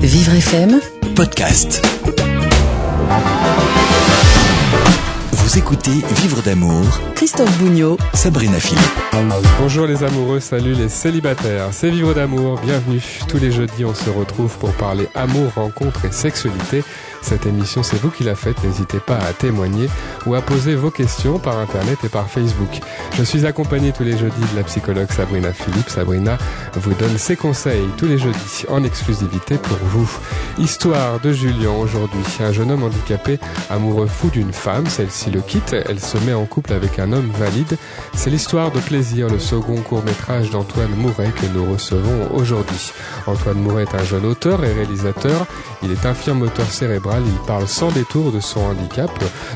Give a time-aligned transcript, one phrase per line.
[0.00, 0.80] Vivre FM
[1.14, 1.82] Podcast.
[5.32, 8.82] Vous écoutez Vivre d'amour, Christophe Bougnot Sabrina Philippe.
[9.60, 11.68] Bonjour les amoureux, salut les célibataires.
[11.72, 13.02] C'est Vivre d'amour, bienvenue.
[13.28, 16.84] Tous les jeudis, on se retrouve pour parler amour, rencontre et sexualité.
[17.20, 18.62] Cette émission, c'est vous qui la faites.
[18.62, 19.88] N'hésitez pas à témoigner
[20.26, 22.80] ou à poser vos questions par Internet et par Facebook.
[23.16, 25.88] Je suis accompagné tous les jeudis de la psychologue Sabrina Philippe.
[25.88, 26.38] Sabrina
[26.74, 30.10] vous donne ses conseils tous les jeudis en exclusivité pour vous.
[30.58, 32.22] Histoire de Julien aujourd'hui.
[32.40, 33.38] Un jeune homme handicapé,
[33.70, 34.86] amoureux fou d'une femme.
[34.86, 35.74] Celle-ci le quitte.
[35.88, 37.76] Elle se met en couple avec un homme valide.
[38.14, 42.92] C'est l'histoire de plaisir, le second court métrage d'Antoine Mouret que nous recevons aujourd'hui.
[43.26, 45.46] Antoine Mouret est un jeune auteur et réalisateur.
[45.82, 49.10] Il est infirme moteur cérébral il parle sans détour de son handicap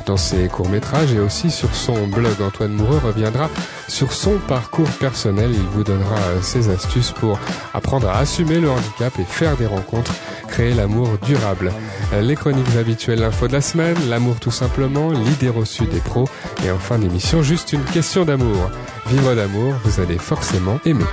[0.07, 2.41] dans ses courts-métrages et aussi sur son blog.
[2.41, 3.49] Antoine Moureux reviendra
[3.89, 5.51] sur son parcours personnel.
[5.53, 7.39] Il vous donnera ses astuces pour
[7.75, 10.13] apprendre à assumer le handicap et faire des rencontres,
[10.49, 11.73] créer l'amour durable.
[12.21, 16.29] Les chroniques habituelles, l'info de la semaine, l'amour tout simplement, l'idée reçue des pros
[16.65, 18.71] et en fin d'émission, juste une question d'amour.
[19.07, 21.05] Vivre d'amour, vous allez forcément aimer.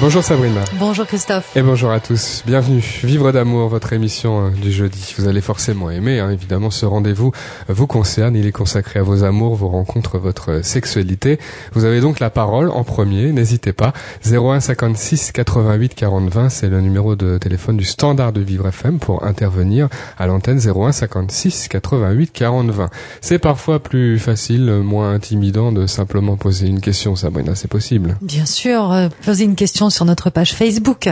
[0.00, 0.60] Bonjour Sabrina.
[0.78, 1.56] Bonjour Christophe.
[1.56, 2.44] Et bonjour à tous.
[2.46, 2.84] Bienvenue.
[3.02, 5.12] Vivre d'amour, votre émission euh, du jeudi.
[5.18, 7.32] Vous allez forcément aimer, hein, évidemment, ce rendez-vous
[7.66, 8.36] vous concerne.
[8.36, 11.40] Il est consacré à vos amours, vos rencontres, votre sexualité.
[11.72, 13.32] Vous avez donc la parole en premier.
[13.32, 13.92] N'hésitez pas.
[14.24, 19.00] 01 56 88 40 20, c'est le numéro de téléphone du standard de Vivre FM
[19.00, 22.88] pour intervenir à l'antenne 01 56 88 40 20.
[23.20, 27.56] C'est parfois plus facile, moins intimidant de simplement poser une question, Sabrina.
[27.56, 28.16] C'est possible.
[28.22, 31.08] Bien sûr, euh, poser une question sur notre page Facebook.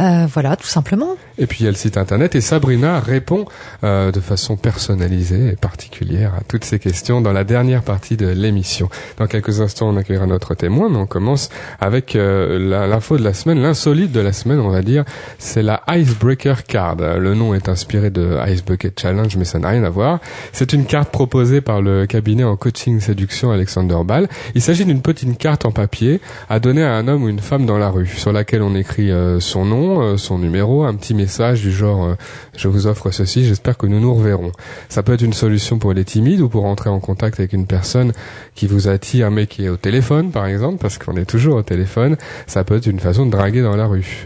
[0.00, 1.16] Euh, voilà, tout simplement.
[1.38, 3.44] Et puis il y a le site internet et Sabrina répond
[3.82, 8.28] euh, de façon personnalisée et particulière à toutes ces questions dans la dernière partie de
[8.28, 8.88] l'émission.
[9.18, 13.34] Dans quelques instants, on accueillera notre témoin, mais on commence avec euh, l'info de la
[13.34, 15.04] semaine, l'insolite de la semaine, on va dire.
[15.38, 16.96] C'est la Icebreaker Card.
[16.96, 20.20] Le nom est inspiré de Ice Bucket Challenge, mais ça n'a rien à voir.
[20.52, 24.28] C'est une carte proposée par le cabinet en coaching séduction Alexander Ball.
[24.54, 27.66] Il s'agit d'une petite carte en papier à donner à un homme ou une femme
[27.66, 31.14] dans la rue sur laquelle on écrit euh, son nom, euh, son numéro, un petit
[31.14, 32.14] message du genre euh,
[32.56, 34.52] je vous offre ceci, j'espère que nous nous reverrons.
[34.88, 37.66] Ça peut être une solution pour les timides ou pour entrer en contact avec une
[37.66, 38.12] personne
[38.54, 41.62] qui vous attire mais qui est au téléphone par exemple parce qu'on est toujours au
[41.62, 42.16] téléphone.
[42.46, 44.24] Ça peut être une façon de draguer dans la rue.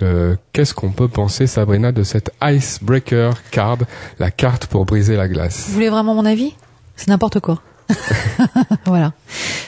[0.52, 3.78] Qu'est-ce qu'on peut penser Sabrina de cette icebreaker card,
[4.18, 5.66] la carte pour briser la glace?
[5.68, 6.54] Vous voulez vraiment mon avis?
[6.96, 7.62] C'est n'importe quoi.
[8.86, 9.12] voilà.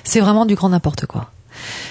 [0.04, 1.30] C'est vraiment du grand n'importe quoi.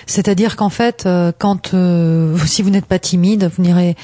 [0.06, 3.96] C'est-à-dire qu'en fait, euh, quand euh, si vous n'êtes pas timide, vous n'irez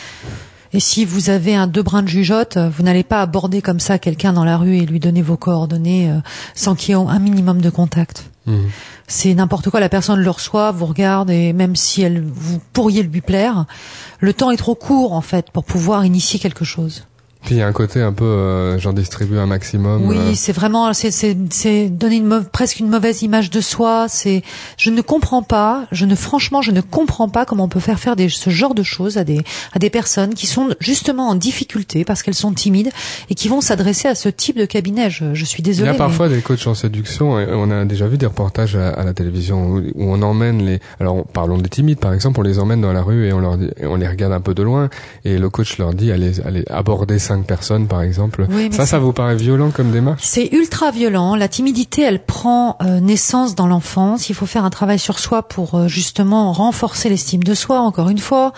[0.75, 3.97] et si vous avez un deux brins de jugeote, vous n'allez pas aborder comme ça
[3.97, 6.19] quelqu'un dans la rue et lui donner vos coordonnées euh,
[6.53, 8.29] sans qu'il y ait un minimum de contact.
[8.45, 8.57] Mmh.
[9.07, 9.79] C'est n'importe quoi.
[9.79, 13.65] La personne le reçoit, vous regarde et même si elle vous pourriez lui plaire,
[14.19, 17.05] le temps est trop court en fait pour pouvoir initier quelque chose.
[17.45, 20.07] Puis il y a un côté un peu, euh, j'en distribue un maximum.
[20.07, 20.31] Oui, euh.
[20.33, 24.07] c'est vraiment, c'est, c'est, c'est donner une presque une mauvaise image de soi.
[24.09, 24.41] C'est,
[24.77, 27.99] je ne comprends pas, je ne, franchement, je ne comprends pas comment on peut faire
[27.99, 29.41] faire des, ce genre de choses à des,
[29.73, 32.89] à des personnes qui sont justement en difficulté parce qu'elles sont timides
[33.29, 35.11] et qui vont s'adresser à ce type de cabinet.
[35.11, 35.89] Je, je suis désolée.
[35.89, 37.39] Il y a parfois des coachs en séduction.
[37.39, 41.23] Et on a déjà vu des reportages à, la télévision où, on emmène les, alors
[41.27, 43.97] parlons des timides par exemple, on les emmène dans la rue et on leur, on
[43.97, 44.89] les regarde un peu de loin
[45.25, 48.47] et le coach leur dit allez, allez aborder ça personnes, par exemple.
[48.71, 50.21] ça, ça vous paraît violent comme démarche?
[50.23, 51.35] C'est ultra violent.
[51.35, 54.29] La timidité, elle prend euh, naissance dans l'enfance.
[54.29, 58.09] Il faut faire un travail sur soi pour euh, justement renforcer l'estime de soi, encore
[58.09, 58.53] une fois,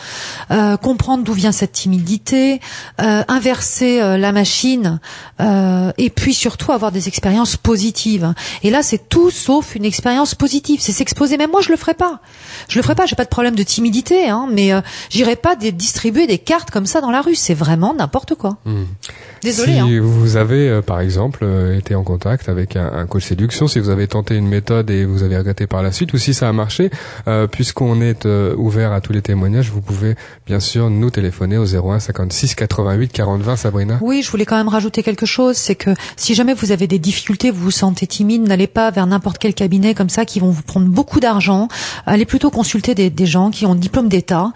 [0.51, 2.59] euh, comprendre d'où vient cette timidité,
[2.97, 4.99] inverser la machine,
[5.39, 8.33] et puis surtout avoir des expériences positives.
[8.63, 10.79] Et là, c'est tout sauf une expérience positive.
[10.81, 11.37] C'est s'exposer.
[11.37, 12.19] Même moi, je le ferai pas.
[12.69, 13.05] Je le ferai pas.
[13.05, 14.71] J'ai pas de problème de timidité, hein, mais
[15.09, 17.35] j'irai pas distribuer des cartes comme ça dans la rue.
[17.35, 18.57] C'est vraiment n'importe quoi.
[18.67, 18.83] Hmm.
[19.41, 19.75] Désolé.
[19.75, 20.01] Si hein.
[20.01, 23.79] vous avez, euh, par exemple, euh, été en contact avec un, un, coach séduction, si
[23.79, 26.49] vous avez tenté une méthode et vous avez regretté par la suite, ou si ça
[26.49, 26.89] a marché,
[27.29, 30.15] euh, puisqu'on est ouvert à tous les témoignages, vous pouvez
[30.45, 33.99] bien sûr nous téléphoner au 01 56 88 40 20, Sabrina.
[34.01, 36.99] Oui, je voulais quand même rajouter quelque chose, c'est que si jamais vous avez des
[36.99, 40.49] difficultés, vous vous sentez timide, n'allez pas vers n'importe quel cabinet comme ça qui vont
[40.49, 41.69] vous prendre beaucoup d'argent.
[42.05, 44.51] Allez plutôt consulter des, des, gens qui ont diplôme d'État,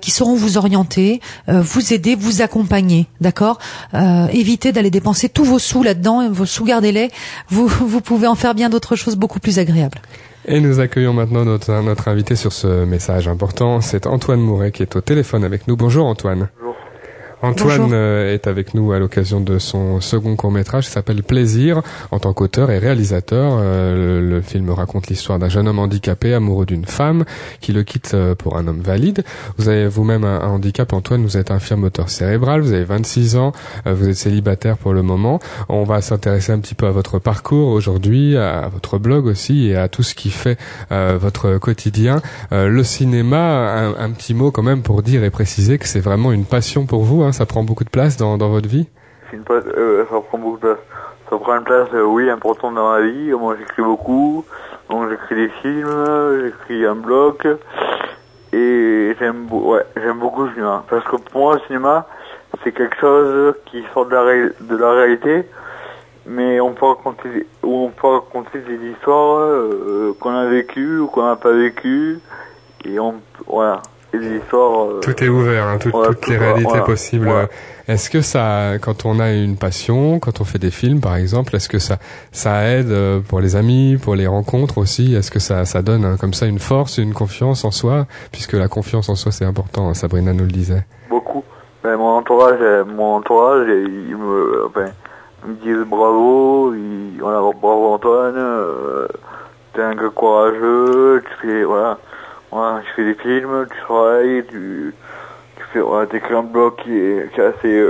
[0.00, 3.49] qui sauront vous orienter, vous aider, vous accompagner, d'accord?
[3.94, 7.10] Euh, évitez d'aller dépenser tous vos sous là-dedans, vos sous gardez-les.
[7.48, 10.00] Vous, vous pouvez en faire bien d'autres choses beaucoup plus agréables.
[10.46, 13.80] Et nous accueillons maintenant notre, notre invité sur ce message important.
[13.80, 15.76] C'est Antoine Mouret qui est au téléphone avec nous.
[15.76, 16.48] Bonjour Antoine.
[17.42, 17.88] Antoine Bonjour.
[17.94, 22.18] euh, est avec nous à l'occasion de son second court métrage qui s'appelle Plaisir en
[22.18, 23.56] tant qu'auteur et réalisateur.
[23.58, 27.24] Euh, le, le film raconte l'histoire d'un jeune homme handicapé amoureux d'une femme
[27.62, 29.24] qui le quitte euh, pour un homme valide.
[29.56, 33.36] Vous avez vous-même un, un handicap, Antoine, vous êtes infirme moteur cérébral, vous avez 26
[33.36, 33.52] ans,
[33.86, 35.40] euh, vous êtes célibataire pour le moment.
[35.70, 39.76] On va s'intéresser un petit peu à votre parcours aujourd'hui, à votre blog aussi et
[39.76, 40.58] à tout ce qui fait
[40.90, 42.20] votre quotidien.
[42.50, 46.32] Le cinéma, un, un petit mot quand même pour dire et préciser que c'est vraiment
[46.32, 48.88] une passion pour vous, hein, ça prend beaucoup de place dans, dans votre vie?
[49.50, 50.78] Euh, ça prend beaucoup de place.
[51.28, 53.30] Ça prend une place, euh, oui, importante dans ma vie.
[53.32, 54.44] Moi, j'écris beaucoup.
[54.88, 57.58] Donc, j'écris des films, j'écris un blog.
[58.52, 59.84] Et j'aime, ouais,
[60.14, 60.84] beaucoup le cinéma.
[60.90, 62.06] Parce que pour moi, le cinéma,
[62.64, 64.14] c'est quelque chose qui sort de
[64.76, 65.44] la, réalité.
[66.26, 71.24] Mais on peut raconter, on peut raconter des histoires euh, qu'on a vécues ou qu'on
[71.24, 72.18] n'a pas vécues.
[72.84, 73.14] Et on,
[73.46, 73.82] voilà.
[74.12, 74.86] Et des histoires.
[74.90, 76.82] euh, Tout est ouvert, hein, tout- toutes tout- les réalités voilà.
[76.84, 77.28] possibles.
[77.28, 77.48] Ouais.
[77.86, 81.54] Est-ce que ça, quand on a une passion, quand on fait des films par exemple,
[81.56, 81.98] est-ce que ça,
[82.32, 85.14] ça aide euh, pour les amis, pour les rencontres aussi?
[85.14, 88.06] Est-ce que ça, ça donne hein, comme ça une force, une confiance en soi?
[88.32, 90.84] Puisque la confiance en soi c'est important, hein, Sabrina nous le disait.
[91.08, 91.44] Beaucoup.
[91.84, 94.86] Ben, mon entourage, euh, mon entourage, euh, ils me, enfin,
[95.44, 99.06] ils me disent bravo, ils, voilà, bravo Antoine, euh,
[99.72, 101.98] t'es un gars courageux, tu fais, voilà,
[102.50, 104.94] voilà, tu fais des films, tu travailles, tu,
[105.56, 107.84] tu fais, voilà, t'écris un blog qui est, qui est assez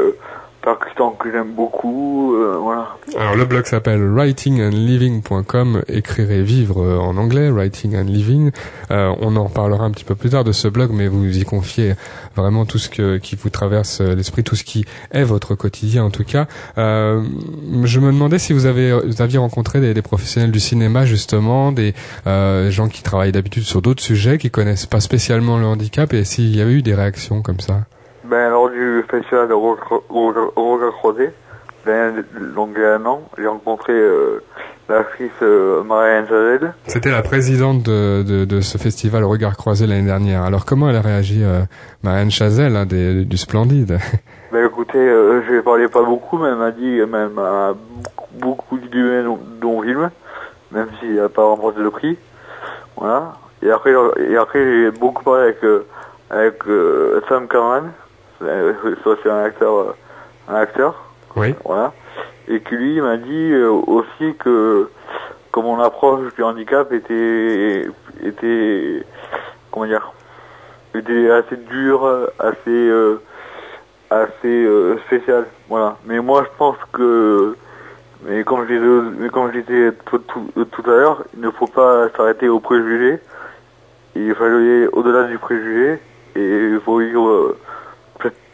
[0.62, 2.96] percutant que j'aime beaucoup, euh, voilà.
[3.16, 8.50] Alors le blog s'appelle writingandliving.com, écrire et vivre euh, en anglais, writing and living.
[8.90, 11.44] Euh, on en reparlera un petit peu plus tard de ce blog, mais vous y
[11.44, 11.94] confiez
[12.36, 16.04] vraiment tout ce que, qui vous traverse euh, l'esprit, tout ce qui est votre quotidien
[16.04, 16.46] en tout cas.
[16.76, 21.72] Je me demandais si vous avez vous aviez rencontré des, des professionnels du cinéma justement,
[21.72, 21.94] des
[22.26, 26.54] gens qui travaillent d'habitude sur d'autres sujets, qui connaissent pas spécialement le handicap, et s'il
[26.54, 27.82] y avait eu des réactions comme ça?
[28.30, 30.00] Ben, lors du festival de Regard
[30.54, 31.30] Regard Croisé,
[31.84, 32.22] ben,
[32.54, 34.40] donc il y a un an, j'ai rencontré euh,
[34.88, 36.74] l'actrice euh, Marianne Chazelle.
[36.86, 40.42] C'était la présidente de, de, de ce festival Regard Croisé l'année dernière.
[40.44, 41.62] Alors comment elle a réagi, euh,
[42.04, 43.98] Marianne Chazelle, hein, des- du Splendide?
[44.52, 47.72] Ben écoutez, euh, je parlais pas beaucoup, mais elle m'a dit, elle m'a
[48.40, 49.04] beaucoup, dit du
[49.62, 50.10] mon film,
[50.72, 52.16] même s'il n'a pas remporté le prix.
[52.96, 53.34] Voilà.
[53.62, 53.92] Et après,
[54.28, 55.58] et après j'ai beaucoup parlé avec,
[56.30, 56.62] avec
[57.28, 57.90] Sam Cameron,
[58.42, 58.72] Euh,
[59.04, 59.92] ça c'est un acteur, euh,
[60.48, 60.94] un acteur,
[61.36, 61.54] Oui.
[61.64, 61.92] voilà.
[62.48, 64.88] Et que lui il m'a dit euh, aussi que,
[65.52, 67.86] que mon approche du handicap était,
[68.24, 69.04] était,
[69.70, 70.12] comment dire,
[70.94, 72.08] était assez dure,
[72.38, 73.20] assez, euh,
[74.10, 75.96] assez euh, spécial, voilà.
[76.06, 77.54] Mais moi, je pense que,
[78.26, 81.50] mais comme je disais, mais comme je disais tout, tout, tout à l'heure, il ne
[81.50, 83.20] faut pas s'arrêter aux préjugés.
[84.16, 86.00] Il faut aller au-delà du préjugé
[86.34, 87.58] et il faut vivre euh,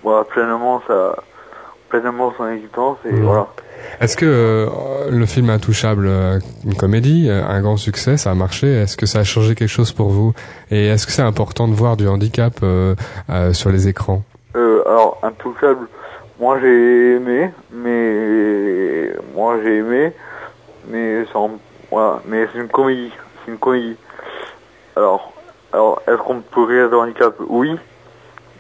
[0.06, 1.16] voilà, pleinement sa,
[1.88, 3.24] pleinement son existence et Mhm.
[3.24, 3.46] voilà.
[4.00, 8.34] Est-ce que euh, le film Intouchable, euh, une comédie, euh, un grand succès, ça a
[8.34, 8.68] marché?
[8.68, 10.32] Est-ce que ça a changé quelque chose pour vous?
[10.70, 12.94] Et est-ce que c'est important de voir du handicap euh,
[13.30, 14.22] euh, sur les écrans?
[14.54, 15.88] Alors, Intouchable,
[16.38, 20.12] moi j'ai aimé, mais moi j'ai aimé,
[20.88, 21.50] mais sans,
[21.90, 23.10] voilà, mais c'est une comédie,
[23.44, 23.96] c'est une comédie.
[24.94, 25.32] Alors,
[25.72, 27.34] alors, est-ce qu'on peut rire de handicap?
[27.48, 27.76] Oui,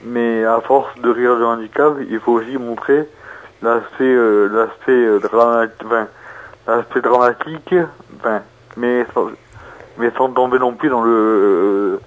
[0.04, 3.08] mais à force de rire de handicap, il faut aussi montrer
[3.62, 6.06] l'aspect, euh, l'aspect euh, drama- enfin,
[6.66, 7.74] l'aspect dramatique,
[8.76, 9.28] mais sans,
[9.98, 11.98] mais sans tomber non plus dans le,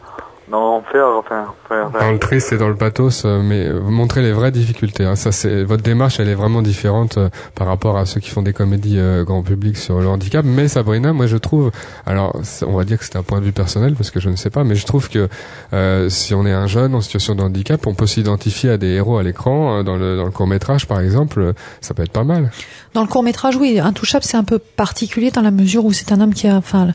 [0.50, 3.80] dans l'enfer, enfin, enfin, enfin, Dans le triste et dans le pathos, euh, mais euh,
[3.80, 5.06] vous montrez les vraies difficultés.
[5.06, 5.16] hein.
[5.16, 8.42] Ça, c'est votre démarche, elle est vraiment différente euh, par rapport à ceux qui font
[8.42, 10.44] des comédies euh, grand public sur le handicap.
[10.46, 11.72] Mais Sabrina, moi, je trouve,
[12.06, 12.36] alors,
[12.66, 14.50] on va dire que c'est un point de vue personnel parce que je ne sais
[14.50, 15.30] pas, mais je trouve que
[15.74, 18.88] euh, si on est un jeune en situation de handicap, on peut s'identifier à des
[18.88, 19.80] héros à l'écran.
[19.80, 22.52] euh, dans le dans le court métrage, par exemple, euh, ça peut être pas mal.
[22.96, 26.12] Dans le court métrage, oui, Intouchable, c'est un peu particulier dans la mesure où c'est
[26.12, 26.88] un homme qui a, enfin,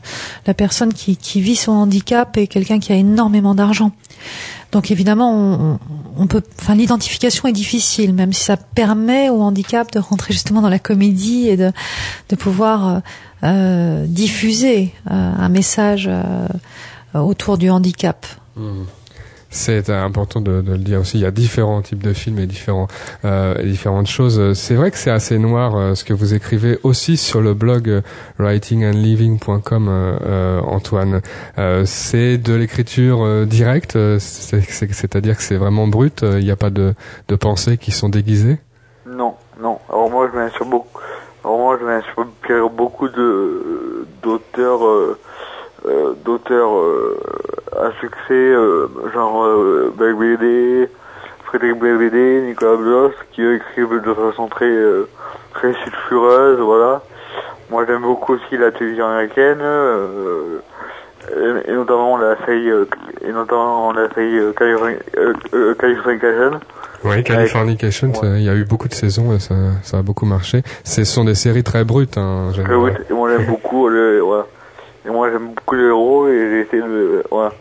[0.45, 3.91] la personne qui, qui vit son handicap est quelqu'un qui a énormément d'argent.
[4.71, 5.79] Donc évidemment,
[6.17, 10.61] on, peut, enfin, l'identification est difficile, même si ça permet au handicap de rentrer justement
[10.61, 11.71] dans la comédie et de,
[12.37, 13.01] pouvoir
[13.43, 16.47] euh, diffuser euh, un message euh,
[17.13, 18.25] autour du handicap.
[19.55, 21.17] C'est important de, de le dire aussi.
[21.17, 22.87] Il y a différents types de films et différents,
[23.23, 24.51] euh, différentes choses.
[24.53, 27.87] C'est vrai que c'est assez noir euh, ce que vous écrivez aussi sur le blog
[27.89, 28.01] euh,
[28.37, 31.21] writingandliving.com, euh, euh, Antoine.
[31.57, 36.23] Euh, c'est de l'écriture directe, c'est- c'est- c'est-à-dire que c'est vraiment brut.
[36.23, 36.93] Il n'y a pas de,
[37.29, 38.57] de pensées qui sont déguisées?
[39.07, 39.79] Non, non.
[39.89, 40.99] Alors moi, je m'inspire beaucoup.
[41.43, 45.17] Alors moi, je m'inspire beaucoup de d'auteurs, euh,
[46.25, 47.17] d'auteurs euh,
[47.81, 50.89] à succès, euh, genre euh, BD,
[51.45, 55.07] Frédéric BVD, Nicolas Bloss, qui eux écrivent de façon très, euh,
[55.53, 57.01] très sulfureuse, voilà.
[57.69, 60.59] Moi j'aime beaucoup aussi la télévision américaine, euh,
[61.65, 62.85] et, et notamment la série, euh,
[63.21, 66.59] et notamment la série euh, Californication.
[67.03, 68.39] Oui, Californication, Ouais.
[68.39, 69.53] il y a eu beaucoup de saisons et ça,
[69.83, 70.63] ça a beaucoup marché.
[70.83, 72.63] Ce sont des séries très brutes, hein, Très.
[72.63, 74.23] Et moi j'aime beaucoup le.
[75.05, 77.51] Et moi j'aime beaucoup les héros et j'ai essayé de, voilà.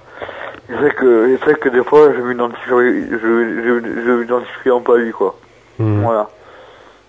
[0.68, 4.94] Je sais que, je sais que des fois je m'identifie, je, je, je m'identifie peu
[4.94, 5.38] à lui, quoi.
[5.78, 6.00] Hmm.
[6.02, 6.28] Voilà.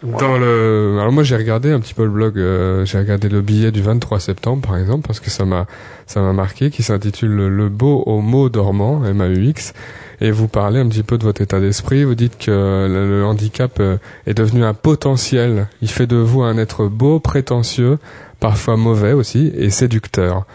[0.04, 3.42] Dans le, alors moi j'ai regardé un petit peu le blog, euh, j'ai regardé le
[3.42, 5.66] billet du 23 septembre par exemple parce que ça m'a,
[6.06, 9.74] ça m'a marqué, qui s'intitule Le beau au mot dormant, M-A-U-X,
[10.22, 12.04] et vous parlez un petit peu de votre état d'esprit.
[12.04, 13.98] Vous dites que le, le handicap euh,
[14.28, 15.68] est devenu un potentiel.
[15.82, 17.98] Il fait de vous un être beau, prétentieux,
[18.40, 20.46] parfois mauvais aussi, et séducteur.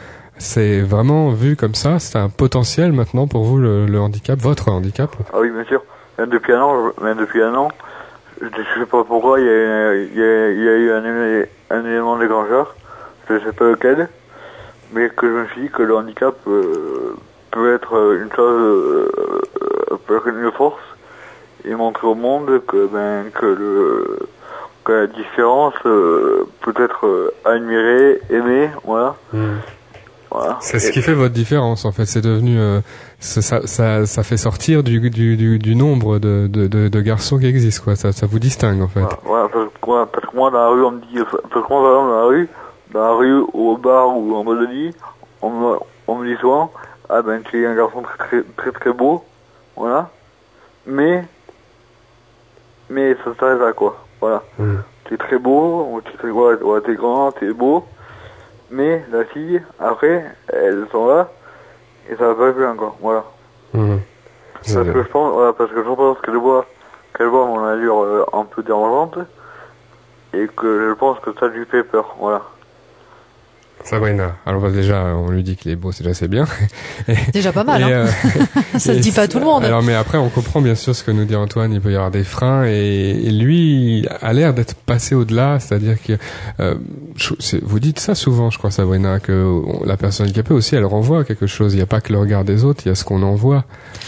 [0.40, 1.98] C'est vraiment vu comme ça.
[1.98, 5.10] C'est un potentiel maintenant pour vous le, le handicap, votre handicap.
[5.34, 5.82] Ah oui, bien sûr.
[6.18, 7.68] Même depuis un an, même depuis un an,
[8.40, 10.90] je je sais pas pourquoi, il y a, il y a, il y a eu
[10.92, 12.74] un, un élément déclencheur,
[13.28, 14.08] je sais pas lequel,
[14.92, 17.16] mais que je me suis dit que le handicap euh,
[17.50, 20.80] peut être une chose, euh, peut être une force,
[21.64, 24.18] et montrer au monde que, ben, que, le,
[24.84, 29.16] que la différence euh, peut être euh, admirée, aimée, voilà.
[30.30, 30.58] Voilà.
[30.60, 32.06] C'est ce qui fait votre différence en fait.
[32.06, 32.80] C'est devenu, euh,
[33.18, 37.38] ça, ça, ça, fait sortir du, du, du, du nombre de, de, de, de garçons
[37.38, 37.96] qui existent quoi.
[37.96, 39.00] Ça, ça vous distingue en fait.
[39.24, 39.48] Voilà,
[39.82, 42.10] voilà, parce, que, moi- dans la rue, on me dit, parce que moi, par exemple,
[42.10, 42.48] dans la rue,
[42.92, 44.94] dans la rue, ou au bar, ou en mode de lit,
[45.42, 46.70] on me, on me dit souvent,
[47.08, 49.24] ah ben, tu es un garçon très, très, très, très beau,
[49.76, 50.10] voilà,
[50.86, 51.24] mais,
[52.88, 54.42] mais ça s'arrête là, quoi, voilà.
[54.58, 54.76] Mm.
[55.04, 57.84] Tu es très beau, ou tu es, voilà, voilà, t'es grand, t'es beau,
[58.70, 61.30] mais la fille, après, elles sont là,
[62.08, 63.24] et ça va pas plus loin, quoi, voilà.
[63.74, 64.00] Mhm.
[64.54, 66.66] Parce que je pense, voilà, parce que je pense qu'elle voit,
[67.16, 69.18] qu'elle voit mon allure euh, un peu dérangeante
[70.34, 72.42] et que je pense que ça lui fait peur, voilà.
[73.84, 74.36] Sabrina.
[74.46, 76.46] Alors bah, déjà, on lui dit qu'il est beau, c'est déjà c'est bien.
[77.32, 77.80] Déjà pas mal.
[77.80, 77.88] Et, hein.
[77.96, 78.08] euh,
[78.78, 79.64] Ça se dit pas à tout le monde.
[79.64, 81.72] Alors mais après, on comprend bien sûr ce que nous dit Antoine.
[81.72, 82.70] Il peut y avoir des freins et,
[83.24, 85.58] et lui a l'air d'être passé au-delà.
[85.60, 86.12] C'est-à-dire que
[86.60, 86.74] euh,
[87.16, 89.32] je- vous dites ça souvent, je crois, Sabrina, que
[89.66, 91.72] on- la personne handicapée aussi, elle renvoie quelque chose.
[91.72, 93.64] Il n'y a pas que le regard des autres, il y a ce qu'on envoie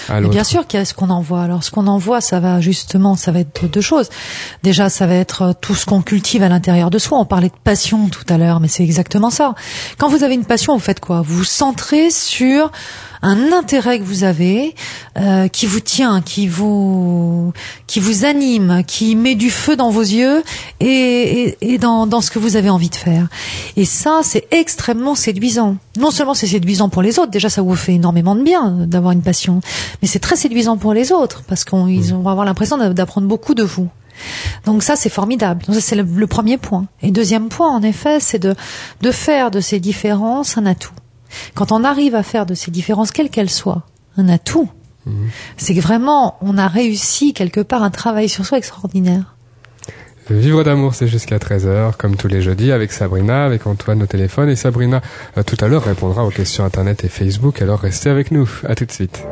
[0.08, 0.32] à l'autre.
[0.32, 1.42] bien sûr qu'il y a ce qu'on envoie.
[1.42, 4.10] Alors ce qu'on envoie, ça va justement, ça va être deux choses.
[4.62, 7.18] Déjà, ça va être euh, tout ce qu'on cultive à l'intérieur de soi.
[7.18, 9.54] On parlait de passion tout à l'heure, mais c'est exactement ça.
[9.98, 11.22] Quand vous avez une passion, vous faites quoi?
[11.22, 12.70] Vous vous centrez sur
[13.24, 14.74] un intérêt que vous avez,
[15.16, 17.52] euh, qui vous tient, qui vous
[17.86, 20.42] qui vous anime, qui met du feu dans vos yeux
[20.80, 23.28] et, et, et dans, dans ce que vous avez envie de faire.
[23.76, 25.76] Et ça, c'est extrêmement séduisant.
[25.98, 28.86] Non seulement c'est séduisant pour les autres, déjà ça vous fait énormément de bien euh,
[28.86, 29.60] d'avoir une passion,
[30.02, 33.54] mais c'est très séduisant pour les autres parce qu'ils vont avoir l'impression d'a- d'apprendre beaucoup
[33.54, 33.88] de vous.
[34.64, 35.64] Donc ça, c'est formidable.
[35.66, 36.86] Donc ça, c'est le, le premier point.
[37.02, 38.54] Et deuxième point, en effet, c'est de,
[39.00, 40.92] de faire de ces différences un atout.
[41.54, 43.82] Quand on arrive à faire de ces différences, quelles qu'elles soient,
[44.16, 44.68] un atout,
[45.56, 49.34] c'est que vraiment, on a réussi quelque part un travail sur soi extraordinaire.
[50.30, 54.48] Vivre d'amour, c'est jusqu'à 13h, comme tous les jeudis, avec Sabrina, avec Antoine au téléphone.
[54.48, 55.02] Et Sabrina,
[55.36, 57.60] euh, tout à l'heure, répondra aux questions Internet et Facebook.
[57.60, 58.48] Alors restez avec nous.
[58.68, 59.24] À tout de suite.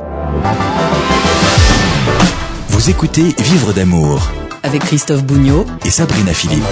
[2.68, 4.28] Vous écoutez Vivre d'amour
[4.62, 6.64] Avec Christophe Bougnot et Sabrina Philippe.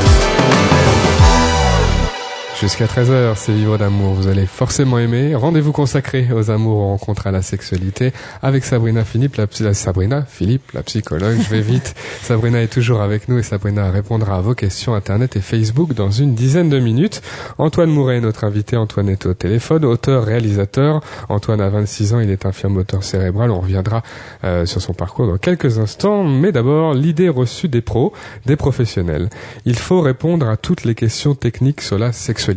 [2.60, 4.14] Jusqu'à 13h, c'est Vivre d'amour.
[4.14, 5.36] Vous allez forcément aimer.
[5.36, 8.12] Rendez-vous consacré aux amours, aux rencontres, à la sexualité
[8.42, 11.36] avec Sabrina Philippe, la, Sabrina Philippe, la psychologue.
[11.40, 11.94] Je vais vite.
[12.22, 16.10] Sabrina est toujours avec nous et Sabrina répondra à vos questions Internet et Facebook dans
[16.10, 17.22] une dizaine de minutes.
[17.58, 18.76] Antoine Mouret est notre invité.
[18.76, 21.00] Antoine est au téléphone, auteur, réalisateur.
[21.28, 23.52] Antoine a 26 ans, il est infirme moteur cérébral.
[23.52, 24.02] On reviendra
[24.42, 26.24] euh, sur son parcours dans quelques instants.
[26.24, 28.12] Mais d'abord, l'idée reçue des pros,
[28.46, 29.30] des professionnels.
[29.64, 32.47] Il faut répondre à toutes les questions techniques sur la sexualité.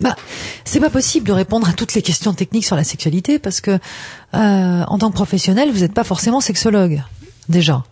[0.00, 0.14] Bah,
[0.64, 3.72] c'est pas possible de répondre à toutes les questions techniques sur la sexualité parce que,
[3.72, 3.78] euh,
[4.86, 7.02] en tant que professionnel, vous n'êtes pas forcément sexologue
[7.48, 7.84] déjà.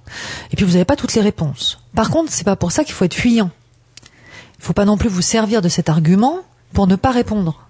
[0.53, 1.81] Et puis vous n'avez pas toutes les réponses.
[1.95, 3.51] Par contre, c'est pas pour ça qu'il faut être fuyant.
[4.59, 6.41] Il faut pas non plus vous servir de cet argument
[6.73, 7.67] pour ne pas répondre.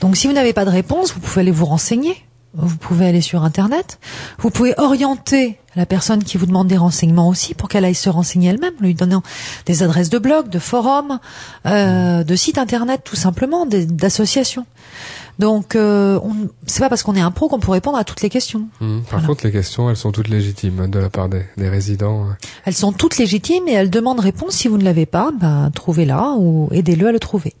[0.00, 2.24] Donc, si vous n'avez pas de réponse, vous pouvez aller vous renseigner.
[2.54, 4.00] Vous pouvez aller sur Internet.
[4.38, 8.10] Vous pouvez orienter la personne qui vous demande des renseignements aussi pour qu'elle aille se
[8.10, 9.22] renseigner elle-même, lui donnant
[9.66, 11.20] des adresses de blog, de forums,
[11.66, 14.66] euh, de sites Internet tout simplement, d'associations.
[15.38, 18.20] Donc, euh, on- c'est pas parce qu'on est un pro qu'on peut répondre à toutes
[18.20, 18.66] les questions.
[18.80, 19.02] Mhm.
[19.02, 19.26] Par Voilà.
[19.28, 22.24] contre, les questions, elles sont toutes légitimes hein, de la part des, des résidents.
[22.24, 22.32] euh.
[22.64, 24.54] Elles sont toutes légitimes et elles demandent réponse.
[24.54, 27.54] Si vous ne l'avez pas, ben, trouvez-la ou aidez-le à le trouver.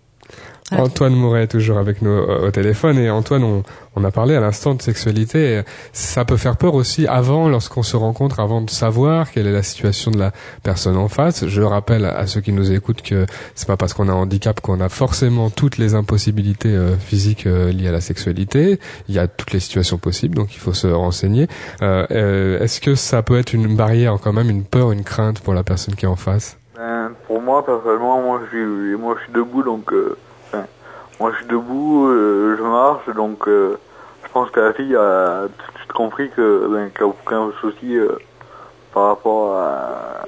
[0.72, 3.62] Antoine Mouret est toujours avec nous euh, au téléphone et Antoine, on,
[3.96, 5.54] on a parlé à l'instant de sexualité.
[5.54, 5.62] et
[5.92, 9.62] Ça peut faire peur aussi avant, lorsqu'on se rencontre, avant de savoir quelle est la
[9.62, 11.46] situation de la personne en face.
[11.46, 14.60] Je rappelle à ceux qui nous écoutent que c'est pas parce qu'on a un handicap
[14.60, 18.78] qu'on a forcément toutes les impossibilités euh, physiques euh, liées à la sexualité.
[19.08, 21.48] Il y a toutes les situations possibles, donc il faut se renseigner.
[21.82, 25.40] Euh, euh, Est-ce que ça peut être une barrière, quand même, une peur, une crainte
[25.40, 26.58] pour la personne qui est en face?
[26.76, 29.92] Ben, pour moi, personnellement, moi je suis, moi, je suis debout, donc...
[31.20, 33.78] moi je suis debout, euh, je marche, donc euh,
[34.24, 37.14] je pense que la fille a tout de suite compris que ben, qu'il n'y a
[37.14, 38.08] aucun souci euh,
[38.92, 40.24] par rapport à,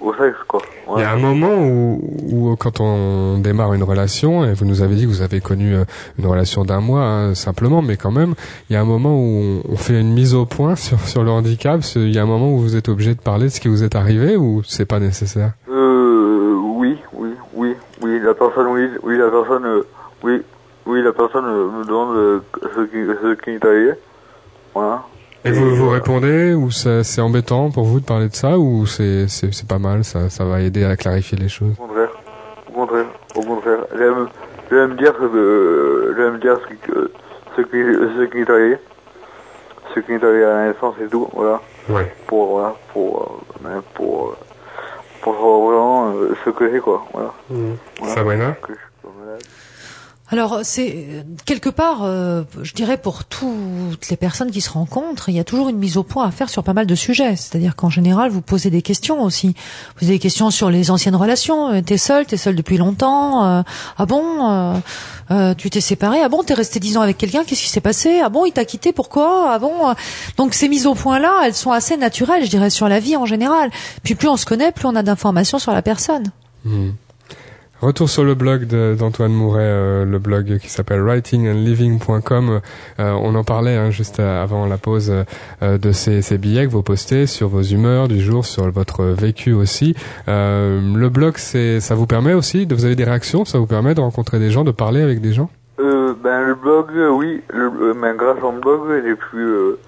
[0.00, 0.60] au sexe, quoi.
[0.96, 4.82] Il y a un moment où, où, quand on démarre une relation, et vous nous
[4.82, 5.84] avez dit que vous avez connu euh,
[6.18, 8.34] une relation d'un mois hein, simplement, mais quand même,
[8.68, 11.24] il y a un moment où on, on fait une mise au point sur, sur
[11.24, 11.80] le handicap.
[11.96, 13.82] Il y a un moment où vous êtes obligé de parler de ce qui vous
[13.82, 15.52] est arrivé ou c'est pas nécessaire?
[15.70, 19.86] Euh, oui, oui, oui, oui, la personne, oui, oui, la personne, euh,
[20.28, 20.42] oui,
[20.86, 22.40] oui, la personne euh, me demande euh,
[22.74, 23.92] ce qui, ce qui est arrivé.
[24.74, 25.02] Voilà.
[25.44, 29.26] Et vous vous répondez ou c'est embêtant pour vous de parler de ça ou c'est
[29.68, 31.74] pas mal, ça ça va aider à clarifier les choses?
[31.78, 32.10] Au contraire,
[32.68, 33.06] au contraire,
[33.36, 33.78] au contraire.
[34.70, 35.14] J'aime, dire
[36.16, 36.78] j'aime dire ce qui,
[37.56, 37.78] ce qui,
[38.18, 38.76] ce qui est arrivé,
[39.94, 41.60] ce qui est arrivé à la naissance et tout, voilà.
[41.88, 42.12] Ouais.
[42.26, 44.36] Pour, voilà, pour, euh, pour, euh,
[45.22, 47.32] pour savoir vraiment euh, ce que j'ai, quoi, voilà.
[47.48, 48.14] Voilà.
[48.14, 48.56] Sabrina?
[50.30, 55.34] Alors c'est quelque part, euh, je dirais pour toutes les personnes qui se rencontrent, il
[55.34, 57.34] y a toujours une mise au point à faire sur pas mal de sujets.
[57.34, 59.48] C'est-à-dire qu'en général, vous posez des questions aussi.
[59.48, 61.70] Vous posez des questions sur les anciennes relations.
[61.70, 63.42] Euh, T'es seul, t'es seul depuis longtemps.
[63.46, 63.62] euh,
[63.96, 64.74] ah bon euh,
[65.30, 66.20] euh, Tu t'es séparé.
[66.22, 67.44] Ah bon T'es resté dix ans avec quelqu'un.
[67.44, 68.20] Qu'est-ce qui s'est passé?
[68.22, 68.92] Ah bon Il t'a quitté.
[68.92, 69.52] Pourquoi?
[69.54, 69.94] Ah bon euh,
[70.36, 73.16] Donc ces mises au point là, elles sont assez naturelles, je dirais, sur la vie
[73.16, 73.70] en général.
[74.02, 76.24] Puis plus on se connaît, plus on a d'informations sur la personne.
[76.66, 76.92] Mhm.
[77.80, 78.64] Retour sur le blog
[78.96, 82.60] d'Antoine Mouret, euh, le blog qui s'appelle writingandliving.com.
[82.98, 85.12] Euh, on en parlait hein, juste avant la pause
[85.62, 89.04] euh, de ces, ces billets que vous postez sur vos humeurs du jour, sur votre
[89.04, 89.94] vécu aussi.
[90.26, 93.66] Euh, le blog, c'est, ça vous permet aussi de vous avez des réactions, ça vous
[93.66, 95.48] permet de rencontrer des gens, de parler avec des gens?
[95.78, 99.78] Euh, ben le blog, euh, oui, le, ben, grâce au blog, j'ai pu, euh,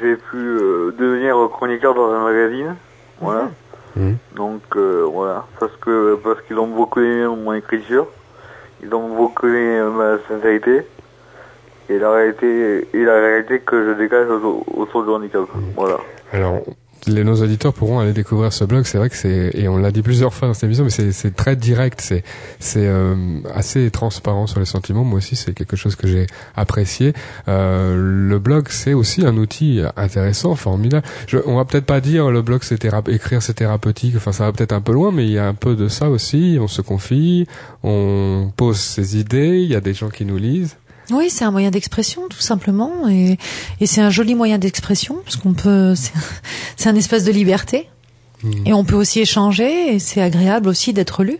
[0.00, 2.76] j'ai pu euh, devenir chroniqueur dans un magazine,
[3.20, 3.50] voilà.
[3.96, 4.16] Mhm.
[4.36, 8.06] Donc euh, voilà, parce que parce qu'ils ont beaucoup aimé mon écriture,
[8.82, 10.86] ils ont beaucoup aimé ma sincérité
[11.88, 15.42] et la réalité et la réalité que je dégage autour, autour du handicap,
[15.76, 15.98] voilà.
[16.32, 16.60] Alors,
[17.06, 18.84] les, nos auditeurs pourront aller découvrir ce blog.
[18.84, 21.36] C'est vrai que c'est, et on l'a dit plusieurs fois dans cette émission, mais c'est,
[21.36, 22.22] très direct, c'est,
[22.58, 25.04] c'est euh, assez transparent sur les sentiments.
[25.04, 27.12] Moi aussi, c'est quelque chose que j'ai apprécié.
[27.48, 31.06] Euh, le blog, c'est aussi un outil intéressant, formidable.
[31.26, 34.14] Je, on va peut-être pas dire le blog, c'est écrire, c'est thérapeutique.
[34.16, 36.10] Enfin, ça va peut-être un peu loin, mais il y a un peu de ça
[36.10, 36.58] aussi.
[36.60, 37.46] On se confie,
[37.82, 39.60] on pose ses idées.
[39.62, 40.76] Il y a des gens qui nous lisent.
[41.10, 43.38] Oui, c'est un moyen d'expression tout simplement, et,
[43.80, 45.94] et c'est un joli moyen d'expression parce qu'on peut,
[46.76, 47.88] c'est un espace de liberté,
[48.64, 51.38] et on peut aussi échanger, et c'est agréable aussi d'être lu.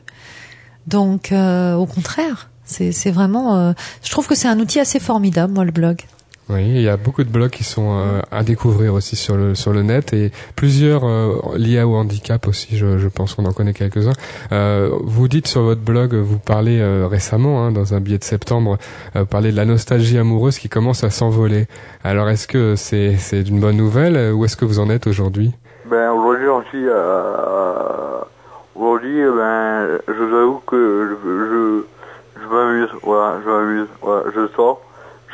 [0.87, 3.72] Donc, euh, au contraire, c'est c'est vraiment, euh,
[4.05, 6.03] je trouve que c'est un outil assez formidable, moi, le blog.
[6.48, 9.55] Oui, il y a beaucoup de blogs qui sont euh, à découvrir aussi sur le
[9.55, 12.76] sur le net et plusieurs euh, liés au handicap aussi.
[12.76, 14.12] Je, je pense qu'on en connaît quelques-uns.
[14.50, 18.24] Euh, vous dites sur votre blog, vous parlez euh, récemment hein, dans un billet de
[18.24, 18.76] septembre,
[19.16, 21.66] euh, parlez de la nostalgie amoureuse qui commence à s'envoler.
[22.02, 25.07] Alors est-ce que c'est c'est une bonne nouvelle euh, Où est-ce que vous en êtes
[25.07, 25.52] aujourd'hui?
[25.88, 28.26] Ben aujourd'hui à
[28.74, 34.48] aujourd'hui ben je vous avoue que je je, je m'amuse, voilà, je m'amuse, voilà, je
[34.57, 34.81] sors,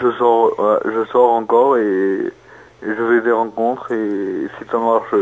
[0.00, 4.78] je sors, voilà, je sors encore et, et je fais des rencontres et si ça
[4.78, 5.14] marche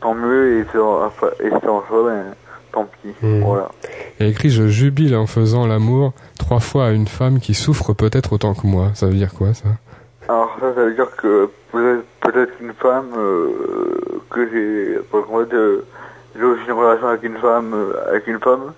[0.00, 2.24] tant mieux et si ça, marche pas ben
[2.72, 3.42] tant pis, Mhm.
[3.42, 3.68] voilà.
[4.18, 7.54] Il y a écrit je jubile en faisant l'amour trois fois à une femme qui
[7.54, 8.90] souffre peut-être autant que moi.
[8.94, 9.68] Ça veut dire quoi ça?
[10.28, 11.48] Alors ça, ça veut dire que
[12.20, 13.52] peut-être une femme euh,
[14.30, 15.84] que j'ai, qu'en fait, euh,
[16.36, 18.72] j'ai aussi une relation avec une femme, euh, avec une femme,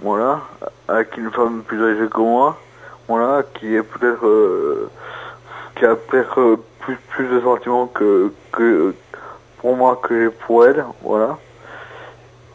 [0.00, 0.40] voilà,
[0.88, 2.58] avec une femme plus âgée que moi,
[3.08, 4.90] voilà, qui est peut-être, euh,
[5.76, 8.94] qui a peut-être euh, plus plus de sentiments que que
[9.58, 11.38] pour moi que j'ai pour elle, voilà.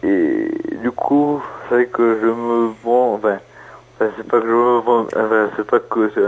[0.03, 0.49] Et
[0.81, 3.37] du coup, c'est vrai que je me vends, enfin,
[3.99, 6.21] c'est pas que je me vends, enfin, c'est pas que c'est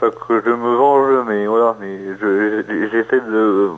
[0.00, 3.70] pas que je me venge, mais voilà, mais je- j'essaie de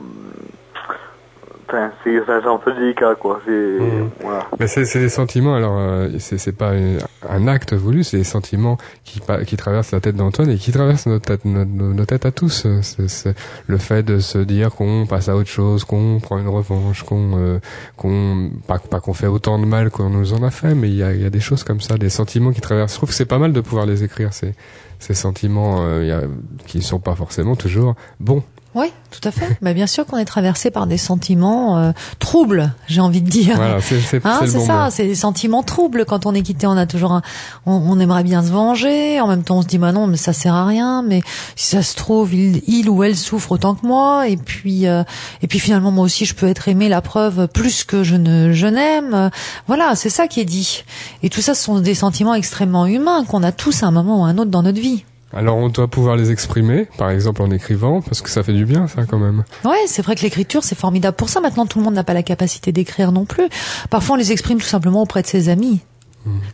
[1.75, 3.41] enfin, c'est un peu délicat, quoi.
[3.45, 4.11] C'est, Mhm.
[4.23, 4.47] voilà.
[4.59, 8.19] Mais c'est c'est des sentiments, alors euh, c'est c'est pas un- un acte voulu, c'est
[8.19, 11.93] des sentiments qui, qui traversent la tête d'Antoine et qui traversent nos têtes, nos, nos-
[11.95, 12.65] nos têtes à tous.
[12.67, 13.35] Euh, C'est c'est
[13.67, 17.33] le fait de se dire qu'on passe à autre chose, qu'on prend une revanche, qu'on
[17.37, 17.59] euh,
[17.97, 20.97] qu'on pas, pas qu'on fait autant de mal qu'on nous en a fait, mais il
[20.97, 22.93] y a, il y a des choses comme ça, des sentiments qui traversent.
[22.93, 24.53] Je trouve que c'est pas mal de pouvoir les écrire, ces,
[24.99, 26.23] ces sentiments euh, il y a,
[26.67, 28.43] qui sont pas forcément toujours bons.
[28.75, 29.57] Oui, tout à fait.
[29.61, 33.55] Mais bien sûr qu'on est traversé par des sentiments euh, troubles, j'ai envie de dire.
[33.57, 36.05] Voilà, c'est Hein, bon ça, c'est des sentiments troubles.
[36.05, 37.23] Quand on est quitté, on a toujours un,
[37.67, 39.21] on, on aimerait bien se venger.
[39.21, 41.03] En même temps, on se dit, bah non, mais ça sert à rien.
[41.03, 41.23] Mais
[41.55, 44.29] si ça se trouve, il, il ou elle souffre autant que moi.
[44.29, 45.05] Et puis, euh,
[45.41, 46.89] et puis finalement, moi aussi, je peux être aimé.
[46.89, 49.31] La preuve, plus que je ne, je n'aime.
[49.69, 50.83] Voilà, c'est ça qui est dit.
[51.23, 54.23] Et tout ça, ce sont des sentiments extrêmement humains qu'on a tous à un moment
[54.23, 55.05] ou à un autre dans notre vie.
[55.35, 58.64] Alors on doit pouvoir les exprimer, par exemple en écrivant, parce que ça fait du
[58.64, 59.44] bien, ça quand même.
[59.64, 61.40] Ouais, c'est vrai que l'écriture, c'est formidable pour ça.
[61.40, 63.49] Maintenant, tout le monde n'a pas la capacité d'écrire non plus.
[63.90, 65.81] Parfois, on les exprime tout simplement auprès de ses amis.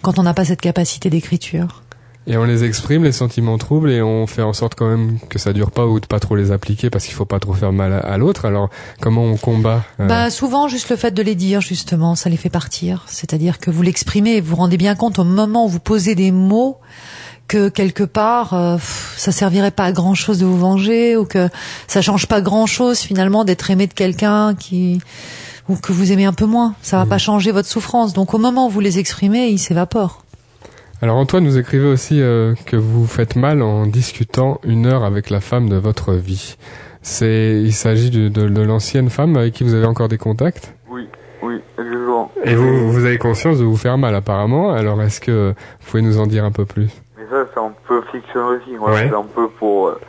[0.02, 1.82] Quand on n'a pas cette capacité d'écriture.
[2.26, 5.38] Et on les exprime, les sentiments troubles, et on fait en sorte quand même que
[5.38, 7.72] ça dure pas ou de pas trop les appliquer parce qu'il faut pas trop faire
[7.72, 8.44] mal à, à l'autre.
[8.44, 8.68] Alors
[9.00, 12.36] comment on combat euh, Bah souvent juste le fait de les dire justement, ça les
[12.36, 13.04] fait partir.
[13.06, 16.14] C'est-à-dire que vous l'exprimez et vous vous rendez bien compte au moment où vous posez
[16.14, 16.78] des mots
[17.50, 21.24] que quelque part euh, pff, ça servirait pas à grand chose de vous venger ou
[21.24, 21.48] que
[21.88, 25.00] ça change pas grand chose finalement d'être aimé de quelqu'un qui
[25.68, 26.74] ou que vous aimez un peu moins.
[26.80, 28.12] Ça va pas changer votre souffrance.
[28.12, 30.24] Donc au moment où vous les exprimez, ils s'évaporent.
[31.02, 35.28] Alors Antoine, vous écrivez aussi euh, que vous faites mal en discutant une heure avec
[35.28, 36.56] la femme de votre vie.
[37.02, 40.74] C'est, il s'agit de, de, de l'ancienne femme avec qui vous avez encore des contacts?
[40.88, 41.08] Oui,
[41.42, 42.30] oui, exactement.
[42.44, 44.70] Et vous, vous avez conscience de vous faire mal apparemment.
[44.72, 46.90] Alors est-ce que vous pouvez nous en dire un peu plus?
[47.30, 48.76] Ça, c'est un peu fiction aussi.
[48.78, 49.08] Ouais.
[49.08, 50.00] C'est un peu pour, euh,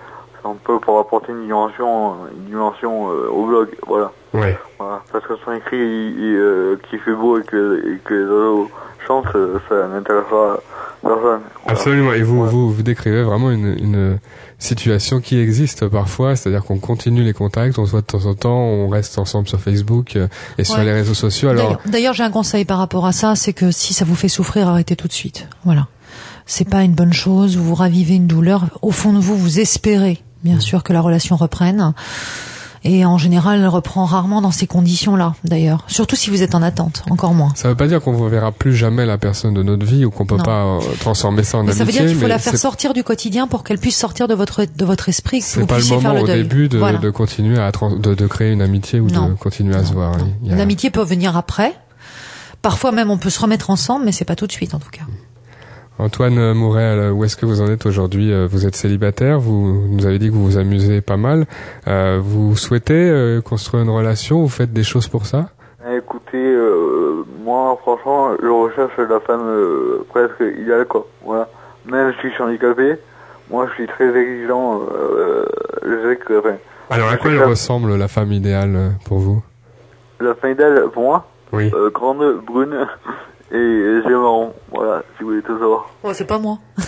[0.42, 3.70] c'est un peu pour apporter une dimension, une dimension euh, au blog.
[3.88, 4.12] Voilà.
[4.34, 4.58] Ouais.
[4.80, 5.02] Voilà.
[5.12, 8.24] Parce que son écrit, il, il, euh, qui fait beau et que, et que les
[8.26, 8.70] oiseaux
[9.08, 10.58] chantent, euh, ça n'intéressera
[11.02, 11.22] personne.
[11.22, 11.40] Voilà.
[11.68, 12.14] Absolument.
[12.14, 12.50] Et vous, Ouais.
[12.50, 14.20] vous, vous décrivez vraiment une, une
[14.60, 18.36] situation qui existe parfois, c'est-à-dire qu'on continue les contacts, on se voit de temps en
[18.36, 20.18] temps, on reste ensemble sur Facebook
[20.58, 20.86] et sur Ouais.
[20.86, 21.50] les réseaux sociaux.
[21.50, 24.16] Alors, D'ailleurs- D'ailleurs, j'ai un conseil par rapport à ça, c'est que si ça vous
[24.16, 25.48] fait souffrir, arrêtez tout de suite.
[25.66, 25.88] Voilà.
[26.54, 28.66] C'est pas une bonne chose, vous ravivez une douleur.
[28.82, 31.94] Au fond de vous, vous espérez, bien sûr, que la relation reprenne.
[32.84, 35.86] Et en général, elle reprend rarement dans ces conditions-là, d'ailleurs.
[35.88, 37.54] Surtout si vous êtes en attente, encore moins.
[37.56, 40.12] ça veut pas dire qu'on ne verra plus jamais la personne de notre vie ou
[40.12, 40.44] qu'on peut Non.
[40.44, 42.02] pas euh, transformer ça en Mais ça veut amitié.
[42.02, 44.84] dire qu'il faut la faire sortir du quotidien pour qu'elle puisse sortir de votre de
[44.86, 46.44] votre esprit, C'est pas le moment le au deuil.
[46.44, 46.98] début de, Voilà.
[46.98, 49.36] de continuer à de, de créer une amitié ou de Non.
[49.40, 50.16] continuer à se voir.
[50.16, 51.74] A- L'amitié peut venir après.
[52.62, 54.90] Parfois même, on peut se remettre ensemble, mais c'est pas tout de suite, en tout
[54.92, 55.04] cas.
[56.06, 60.08] Antoine Mourel, où est-ce que vous en êtes aujourd'hui Euh, Vous êtes célibataire, vous nous
[60.08, 61.46] avez dit que vous vous amusez pas mal.
[61.88, 65.50] Euh, vous souhaitez euh, construire une relation Vous faites des choses pour ça?
[65.96, 69.46] Écoutez, euh, moi, franchement, je recherche la femme
[70.10, 71.06] presque idéale, quoi.
[71.24, 71.48] Voilà.
[71.86, 72.96] Même si je suis handicapé,
[73.52, 74.82] moi, je suis très exigeant.
[75.86, 76.56] Je sais que, enfin,
[76.90, 79.44] Alors à quoi elle ressemble la femme idéale pour vous?
[80.20, 81.72] La femme idéale, pour moi, Oui.
[81.94, 82.88] grande, brune
[83.52, 84.54] et yeux marrons.
[84.72, 85.90] Voilà, si vous voulez tout savoir.
[86.04, 86.60] Oh, c'est pas moi.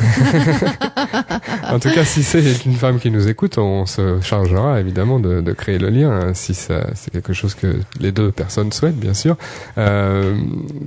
[1.70, 5.42] En tout cas, si c'est une femme qui nous écoute, on se chargera évidemment de,
[5.42, 7.68] de créer le lien, hein, si ça, c'est quelque chose que
[8.00, 9.36] les deux personnes souhaitent, bien sûr.
[9.78, 10.36] Euh,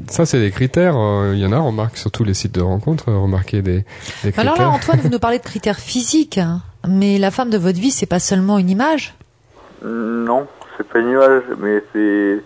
[0.09, 0.97] ça, c'est des critères.
[0.97, 3.63] euh, Il y en a, on remarque sur tous les sites de rencontres, euh, remarquez
[3.63, 3.79] des,
[4.23, 4.41] des critères.
[4.41, 6.63] Alors là, Antoine, vous nous parlez de critères physiques, hein.
[6.87, 9.15] mais la femme de votre vie, c'est pas seulement une image?
[9.85, 12.41] Non, c'est pas une image, mais c'est,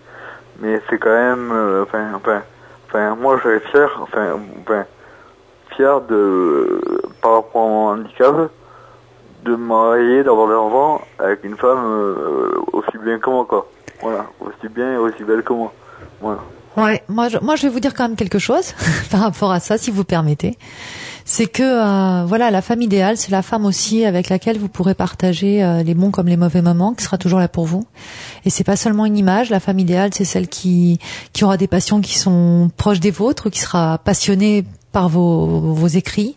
[0.61, 2.41] mais c'est quand même, euh, enfin, enfin,
[2.91, 4.39] enfin, moi, je suis fier, enfin,
[5.75, 6.81] fier de,
[7.21, 8.35] par rapport à mon handicap,
[9.43, 13.67] de me marier, d'avoir des enfants avec une femme euh, aussi bien que moi, quoi.
[14.01, 15.71] Voilà, aussi bien et aussi belle que moi.
[16.19, 16.39] Voilà.
[16.77, 18.73] Ouais, moi moi je vais vous dire quand même quelque chose
[19.11, 20.57] par rapport à ça, si vous permettez.
[21.33, 24.95] C'est que euh, voilà, la femme idéale, c'est la femme aussi avec laquelle vous pourrez
[24.95, 27.85] partager euh, les bons comme les mauvais moments, qui sera toujours là pour vous.
[28.43, 29.49] Et c'est pas seulement une image.
[29.49, 30.99] La femme idéale, c'est celle qui
[31.31, 35.87] qui aura des passions qui sont proches des vôtres, qui sera passionnée par vos, vos
[35.87, 36.35] écrits,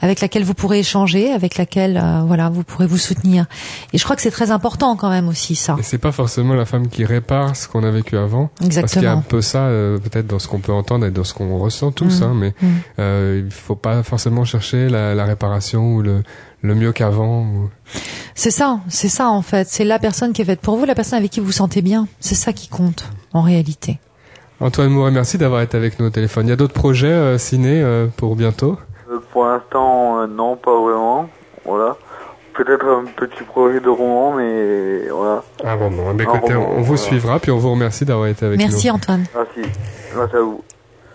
[0.00, 3.46] avec laquelle vous pourrez échanger, avec laquelle euh, voilà vous pourrez vous soutenir.
[3.92, 5.76] Et je crois que c'est très important quand même aussi ça.
[5.78, 8.50] Et c'est pas forcément la femme qui répare ce qu'on a vécu avant.
[8.58, 9.22] Parce qu'il y a un Exactement.
[9.28, 12.20] peu ça, euh, peut-être dans ce qu'on peut entendre et dans ce qu'on ressent tous,
[12.20, 12.22] Mm.
[12.22, 12.66] hein, mais Mm.
[13.00, 16.22] euh, il faut pas forcément chercher la, la réparation ou le,
[16.62, 17.42] le mieux qu'avant.
[17.42, 17.70] ou-
[18.34, 19.66] C'est ça, c'est ça en fait.
[19.68, 21.82] C'est la personne qui est faite pour vous, la personne avec qui vous vous sentez
[21.82, 22.06] bien.
[22.20, 23.98] C'est ça qui compte en réalité.
[24.60, 26.46] Antoine Mouret, merci d'avoir été avec nous au téléphone.
[26.46, 28.78] Il y a d'autres projets euh, ciné euh, pour bientôt?
[29.10, 31.28] Euh, pour l'instant, euh, non, pas vraiment.
[31.64, 31.96] Voilà.
[32.54, 35.42] Peut-être un petit projet de roman, mais voilà.
[35.62, 36.16] Ah Ah bon, bon.
[36.18, 37.02] Eh écoutez, on, on vous voilà.
[37.02, 38.64] suivra, puis on vous remercie d'avoir été avec nous.
[38.64, 39.24] Merci Antoine.
[39.54, 39.60] Si,
[40.14, 40.62] grâce à vous.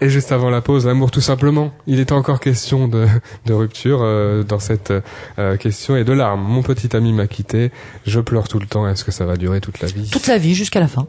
[0.03, 1.69] Et juste avant la pause, l'amour tout simplement.
[1.85, 3.05] Il est encore question de,
[3.45, 4.91] de rupture euh, dans cette
[5.37, 6.41] euh, question et de larmes.
[6.41, 7.71] Mon petit ami m'a quitté,
[8.07, 10.09] je pleure tout le temps, est-ce que ça va durer toute la vie?
[10.09, 11.05] Toute la vie jusqu'à la fin.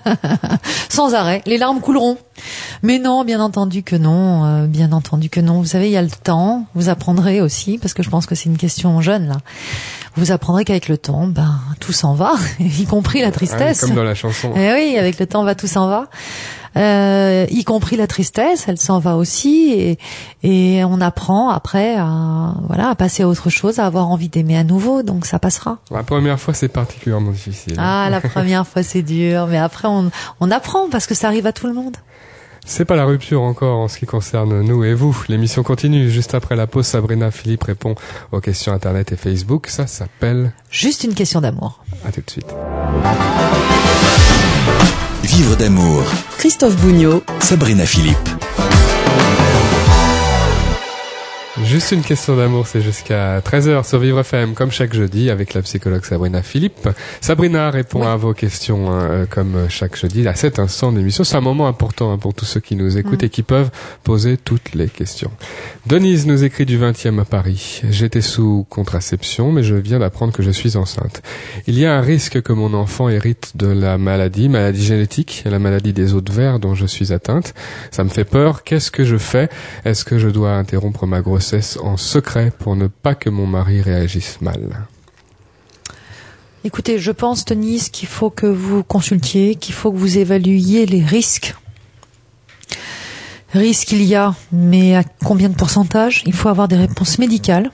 [0.88, 1.42] Sans arrêt.
[1.46, 2.18] Les larmes couleront.
[2.82, 4.44] Mais non, bien entendu que non.
[4.44, 5.60] euh, bien entendu que non.
[5.60, 6.66] Vous savez, il y a le temps.
[6.74, 9.36] Vous apprendrez aussi, parce que je pense que c'est une question jeune là.
[10.16, 13.82] Vous apprendrez qu'avec le temps, ben tout s'en va, y compris la Ah tristesse.
[13.82, 14.52] Comme dans la chanson.
[14.56, 16.08] Eh oui, avec le temps va tout s'en va.
[16.76, 19.98] Euh, y compris la tristesse, elle s'en va aussi et,
[20.42, 24.56] et on apprend après à voilà à passer à autre chose, à avoir envie d'aimer
[24.56, 25.78] à nouveau, donc ça passera.
[25.90, 27.74] La première fois, c'est particulièrement difficile.
[27.76, 31.46] Ah, la première fois c'est dur, mais après on, on apprend parce que ça arrive
[31.46, 31.96] à tout le monde.
[32.64, 35.16] C'est pas la rupture encore en ce qui concerne nous et vous.
[35.28, 36.10] L'émission continue.
[36.10, 37.94] Juste après la pause, Sabrina Philippe répond
[38.32, 39.66] aux questions Internet et Facebook.
[39.68, 40.52] Ça s'appelle...
[40.70, 41.82] Juste une question d'amour.
[42.06, 42.46] À tout de suite.
[45.22, 46.02] Vivre d'amour.
[46.38, 48.39] Christophe Bougnot, Sabrina Philippe.
[51.58, 55.62] Juste une question d'amour, c'est jusqu'à 13h sur Vivre FM, comme chaque jeudi, avec la
[55.62, 56.88] psychologue Sabrina Philippe.
[57.20, 61.24] Sabrina répond à vos questions, hein, euh, comme chaque jeudi, à cet instant d'émission.
[61.24, 63.70] C'est un moment important hein, pour tous ceux qui nous écoutent et qui peuvent
[64.04, 65.32] poser toutes les questions.
[65.86, 67.82] Denise nous écrit du 20e à Paris.
[67.90, 71.20] J'étais sous contraception, mais je viens d'apprendre que je suis enceinte.
[71.66, 75.58] Il y a un risque que mon enfant hérite de la maladie, maladie génétique, la
[75.58, 77.54] maladie des de verre dont je suis atteinte.
[77.90, 78.62] Ça me fait peur.
[78.62, 79.48] Qu'est-ce que je fais?
[79.84, 81.39] Est-ce que je dois interrompre ma grossesse?
[81.80, 84.86] En secret pour ne pas que mon mari réagisse mal.
[86.62, 91.02] Écoutez, je pense Denise qu'il faut que vous consultiez, qu'il faut que vous évaluiez les
[91.02, 91.54] risques.
[93.54, 96.22] Risques il y a, mais à combien de pourcentage?
[96.26, 97.70] Il faut avoir des réponses médicales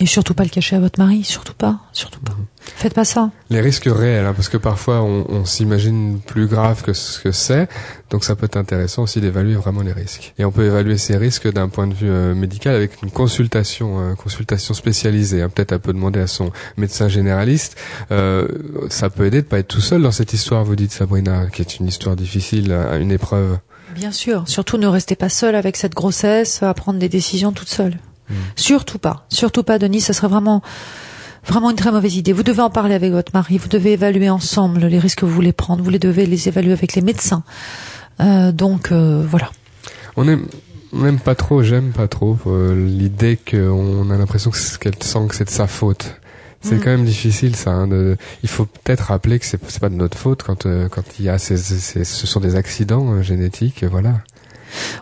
[0.00, 2.34] et surtout pas le cacher à votre mari, surtout pas, surtout pas.
[2.62, 3.30] Faites pas ça.
[3.50, 7.32] Les risques réels, hein, parce que parfois on, on s'imagine plus grave que ce que
[7.32, 7.68] c'est,
[8.10, 10.34] donc ça peut être intéressant aussi d'évaluer vraiment les risques.
[10.38, 14.00] Et on peut évaluer ces risques d'un point de vue euh, médical avec une consultation,
[14.00, 15.42] euh, consultation spécialisée.
[15.42, 15.48] hein.
[15.48, 17.76] Peut-être elle peut demander à son médecin généraliste.
[18.10, 18.48] Euh,
[18.88, 21.60] ça peut aider de pas être tout seul dans cette histoire, vous dites Sabrina, qui
[21.62, 23.58] est une histoire difficile, euh, une épreuve.
[23.94, 24.44] Bien sûr.
[24.46, 27.98] Surtout ne restez pas seule avec cette grossesse à prendre des décisions toute seule.
[28.56, 29.26] Surtout pas.
[29.28, 30.00] Surtout pas, Denis.
[30.00, 30.62] Ce serait vraiment,
[31.46, 32.32] vraiment une très mauvaise idée.
[32.32, 33.58] Vous devez en parler avec votre mari.
[33.58, 35.82] Vous devez évaluer ensemble les risques que vous voulez prendre.
[35.82, 37.42] Vous les devez les évaluer avec les médecins.
[38.20, 39.50] Euh, donc euh, voilà.
[40.16, 40.46] On aime,
[40.92, 45.34] on aime pas trop, j'aime pas trop euh, l'idée qu'on a l'impression qu'elle sent que
[45.36, 46.16] c'est de sa faute.
[46.62, 46.80] C'est Mm.
[46.80, 47.70] quand même difficile ça.
[47.70, 51.04] hein, de, il faut peut-être rappeler que c'est pas de notre faute quand euh, quand
[51.18, 54.20] il y a ces, ces- ce sont des accidents euh, génétiques, voilà.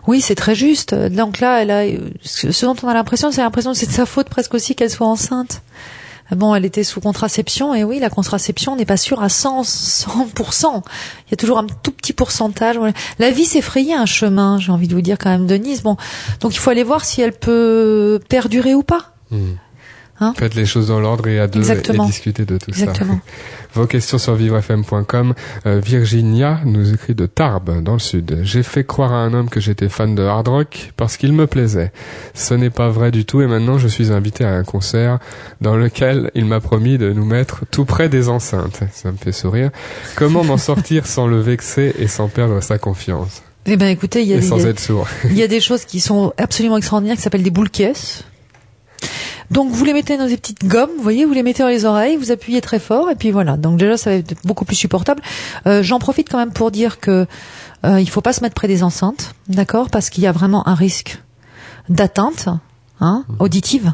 [0.07, 0.93] Oui, c'est très juste.
[0.93, 1.83] Donc là, elle a,
[2.23, 4.89] ce dont on a l'impression, c'est l'impression que c'est de sa faute presque aussi qu'elle
[4.89, 5.61] soit enceinte.
[6.31, 10.83] Bon, elle était sous contraception, et oui, la contraception n'est pas sûre à 100, 100%.
[11.27, 12.77] Il y a toujours un tout petit pourcentage.
[13.17, 15.81] La vie s'est frayée un chemin, j'ai envie de vous dire quand même, Denise.
[15.81, 15.97] Bon,
[16.39, 19.13] donc il faut aller voir si elle peut perdurer ou pas.
[19.31, 19.53] Hmm.
[20.21, 22.05] Hein Faites les choses dans l'ordre et à deux et, Exactement.
[22.05, 23.15] discuter de tout Exactement.
[23.15, 23.19] ça.
[23.79, 25.33] Vos questions sur vivrefm.com.
[25.65, 28.39] Euh, Virginia nous écrit de Tarbes, dans le sud.
[28.43, 31.47] J'ai fait croire à un homme que j'étais fan de hard rock parce qu'il me
[31.47, 31.91] plaisait.
[32.33, 35.19] Ce n'est pas vrai du tout et maintenant je suis invité à un concert
[35.61, 38.81] dans lequel il m'a promis de nous mettre tout près des enceintes.
[38.91, 39.69] Ça me fait sourire.
[40.15, 43.43] Comment m'en sortir sans le vexer et sans perdre sa confiance?
[43.65, 44.47] Eh ben, écoutez, il y a Et des.
[45.25, 48.23] Il y a des choses qui sont absolument extraordinaires qui s'appellent des boules caisses.
[49.51, 51.85] Donc vous les mettez dans des petites gommes, vous voyez, vous les mettez dans les
[51.85, 53.57] oreilles, vous appuyez très fort et puis voilà.
[53.57, 55.21] Donc déjà ça va être beaucoup plus supportable.
[55.65, 57.25] Euh, J'en profite quand même pour dire que
[57.85, 60.67] euh, il faut pas se mettre près des enceintes, d'accord, parce qu'il y a vraiment
[60.67, 61.21] un risque
[61.87, 62.49] d'atteinte
[62.99, 63.93] hein, auditive.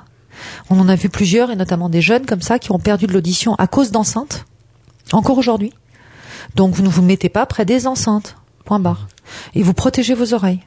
[0.69, 3.13] On en a vu plusieurs et notamment des jeunes comme ça qui ont perdu de
[3.13, 4.45] l'audition à cause d'enceintes,
[5.13, 5.71] encore aujourd'hui.
[6.55, 9.07] Donc vous ne vous mettez pas près des enceintes, point barre,
[9.53, 10.61] et vous protégez vos oreilles.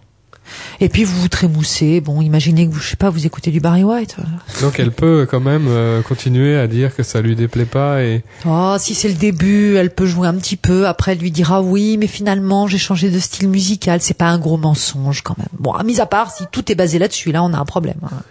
[0.80, 2.00] Et puis vous vous trémoussez.
[2.00, 4.16] Bon, imaginez que vous, je sais pas, vous écoutez du Barry White.
[4.62, 8.22] Donc elle peut quand même euh, continuer à dire que ça lui déplaît pas et
[8.46, 10.86] Oh, si c'est le début, elle peut jouer un petit peu.
[10.86, 14.00] Après, elle lui dira oui, mais finalement, j'ai changé de style musical.
[14.00, 15.48] C'est pas un gros mensonge quand même.
[15.58, 17.98] Bon, à mis à part, si tout est basé là-dessus, là, on a un problème.
[18.04, 18.22] hein.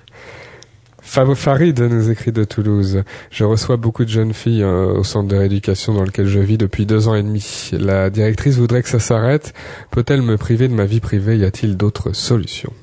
[1.07, 3.03] Fa- Farid nous écrit de Toulouse.
[3.31, 6.57] Je reçois beaucoup de jeunes filles euh, au centre de rééducation dans lequel je vis
[6.57, 7.69] depuis deux ans et demi.
[7.71, 9.53] La directrice voudrait que ça s'arrête.
[9.89, 11.37] Peut-elle me priver de ma vie privée?
[11.37, 12.73] Y a-t-il d'autres solutions?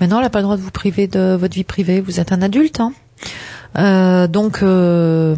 [0.00, 2.02] Maintenant, elle n'a pas le droit de vous priver de votre vie privée.
[2.02, 2.92] Vous êtes un adulte, hein.
[3.78, 5.34] Euh, donc, euh,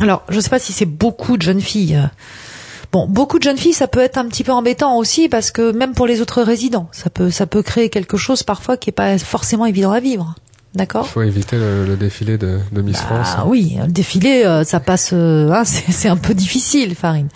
[0.00, 2.08] alors, je sais pas si c'est beaucoup de jeunes filles.
[2.90, 5.72] Bon, beaucoup de jeunes filles, ça peut être un petit peu embêtant aussi parce que
[5.72, 8.92] même pour les autres résidents, ça peut, ça peut créer quelque chose parfois qui est
[8.92, 10.34] pas forcément évident à vivre.
[10.74, 13.28] Il D'accord faut éviter le, le défilé de, de Miss France.
[13.36, 17.28] Ah oui, le défilé, euh, ça passe, euh, hein, c'est c'est un peu difficile, Farine.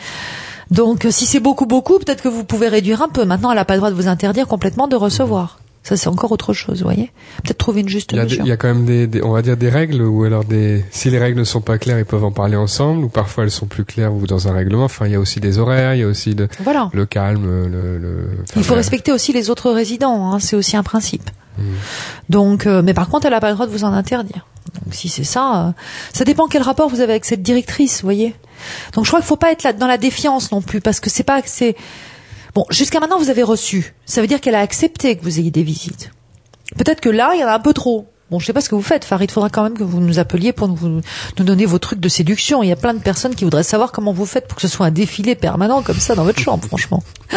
[0.71, 3.25] Donc, euh, si c'est beaucoup, beaucoup, peut-être que vous pouvez réduire un peu.
[3.25, 5.59] Maintenant, elle n'a pas le droit de vous interdire complètement de recevoir.
[5.83, 7.11] Ça, c'est encore autre chose, vous voyez.
[7.43, 9.23] Peut-être trouver une juste Il y, a des- il y a quand même des, des-
[9.23, 11.99] on va dire des règles ou alors des, si les règles ne sont pas claires,
[11.99, 14.85] ils peuvent en parler ensemble ou parfois elles sont plus claires ou dans un règlement.
[14.85, 16.89] Enfin, il y a aussi des horaires, il y a aussi de, Voilà.
[16.95, 17.99] le calme, le.
[17.99, 21.29] le Il faut respecter aussi les autres résidents, hein, c'est aussi un principe.
[21.59, 21.63] Mm.
[22.29, 24.47] Donc, euh, mais par contre, elle n'a pas le droit de vous en interdire.
[24.75, 25.73] Donc, si c'est ça, euh,
[26.13, 28.35] ça dépend quel rapport vous avez avec cette directrice, vous voyez.
[28.93, 31.11] Donc, je crois qu'il faut pas être là dans la défiance non plus, parce que
[31.11, 31.77] c'est pas c'est
[32.55, 32.65] bon.
[32.71, 33.95] Jusqu'à maintenant, vous avez reçu.
[34.07, 36.11] Ça veut dire qu'elle a accepté que vous ayez des visites.
[36.77, 38.09] Peut-être que là, il y en a un peu trop.
[38.31, 39.31] Bon, je sais pas ce que vous faites, Farid.
[39.31, 41.03] Il faudra quand même que vous nous appeliez pour nous,
[41.39, 42.63] nous donner vos trucs de séduction.
[42.63, 44.69] Il y a plein de personnes qui voudraient savoir comment vous faites pour que ce
[44.69, 47.03] soit un défilé permanent comme ça dans votre chambre, franchement.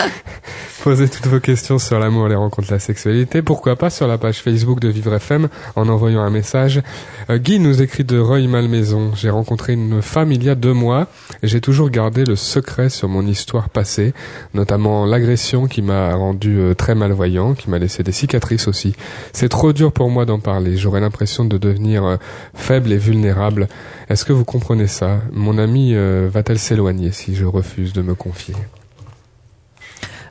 [0.83, 3.41] Posez toutes vos questions sur l'amour, les rencontres, la sexualité.
[3.41, 6.81] Pourquoi pas sur la page Facebook de Vivre FM en envoyant un message.
[7.29, 9.11] Euh, Guy nous écrit de Roy Malmaison.
[9.13, 11.07] J'ai rencontré une femme il y a deux mois
[11.43, 14.13] et j'ai toujours gardé le secret sur mon histoire passée,
[14.53, 18.95] notamment l'agression qui m'a rendu euh, très malvoyant, qui m'a laissé des cicatrices aussi.
[19.33, 20.76] C'est trop dur pour moi d'en parler.
[20.77, 22.17] J'aurais l'impression de devenir euh,
[22.53, 23.67] faible et vulnérable.
[24.09, 25.21] Est-ce que vous comprenez ça?
[25.31, 28.55] Mon amie euh, va-t-elle s'éloigner si je refuse de me confier?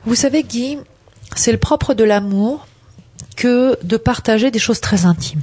[0.05, 0.79] Vous savez, Guy,
[1.35, 2.67] c'est le propre de l'amour
[3.35, 5.41] que de partager des choses très intimes.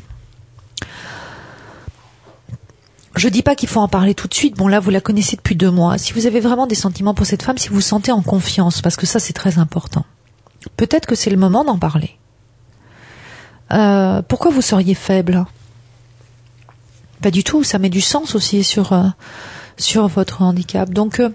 [3.16, 4.56] Je dis pas qu'il faut en parler tout de suite.
[4.56, 5.98] Bon, là, vous la connaissez depuis deux mois.
[5.98, 8.82] Si vous avez vraiment des sentiments pour cette femme, si vous vous sentez en confiance,
[8.82, 10.04] parce que ça, c'est très important.
[10.76, 12.16] Peut-être que c'est le moment d'en parler.
[13.72, 15.44] Euh, pourquoi vous seriez faible?
[17.22, 17.64] Pas du tout.
[17.64, 19.05] Ça met du sens aussi sur euh,
[19.77, 20.90] sur votre handicap.
[20.90, 21.31] Donc, euh,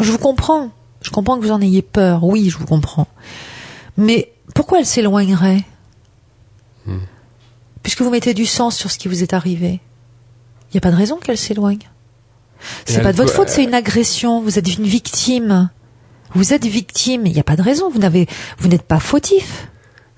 [0.00, 0.70] je vous comprends.
[1.02, 2.24] Je comprends que vous en ayez peur.
[2.24, 3.06] Oui, je vous comprends.
[3.96, 5.64] Mais pourquoi elle s'éloignerait?
[7.82, 9.80] Puisque vous mettez du sens sur ce qui vous est arrivé.
[10.68, 11.88] Il n'y a pas de raison qu'elle s'éloigne.
[12.84, 14.42] C'est pas de votre faute, c'est une agression.
[14.42, 15.70] Vous êtes une victime.
[16.34, 17.26] Vous êtes victime.
[17.26, 17.88] Il n'y a pas de raison.
[17.90, 18.28] Vous n'avez,
[18.58, 19.68] vous n'êtes pas fautif.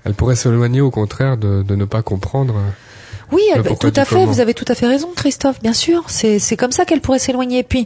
[0.05, 2.55] Elle pourrait s'éloigner au contraire de, de ne pas comprendre.
[3.31, 4.15] Oui, elle- Mais pourquoi tout à fait.
[4.15, 5.61] comment Vous avez tout à fait raison, Christophe.
[5.61, 7.63] Bien sûr, c'est comme ça qu'elle pourrait s'éloigner.
[7.63, 7.85] Puis,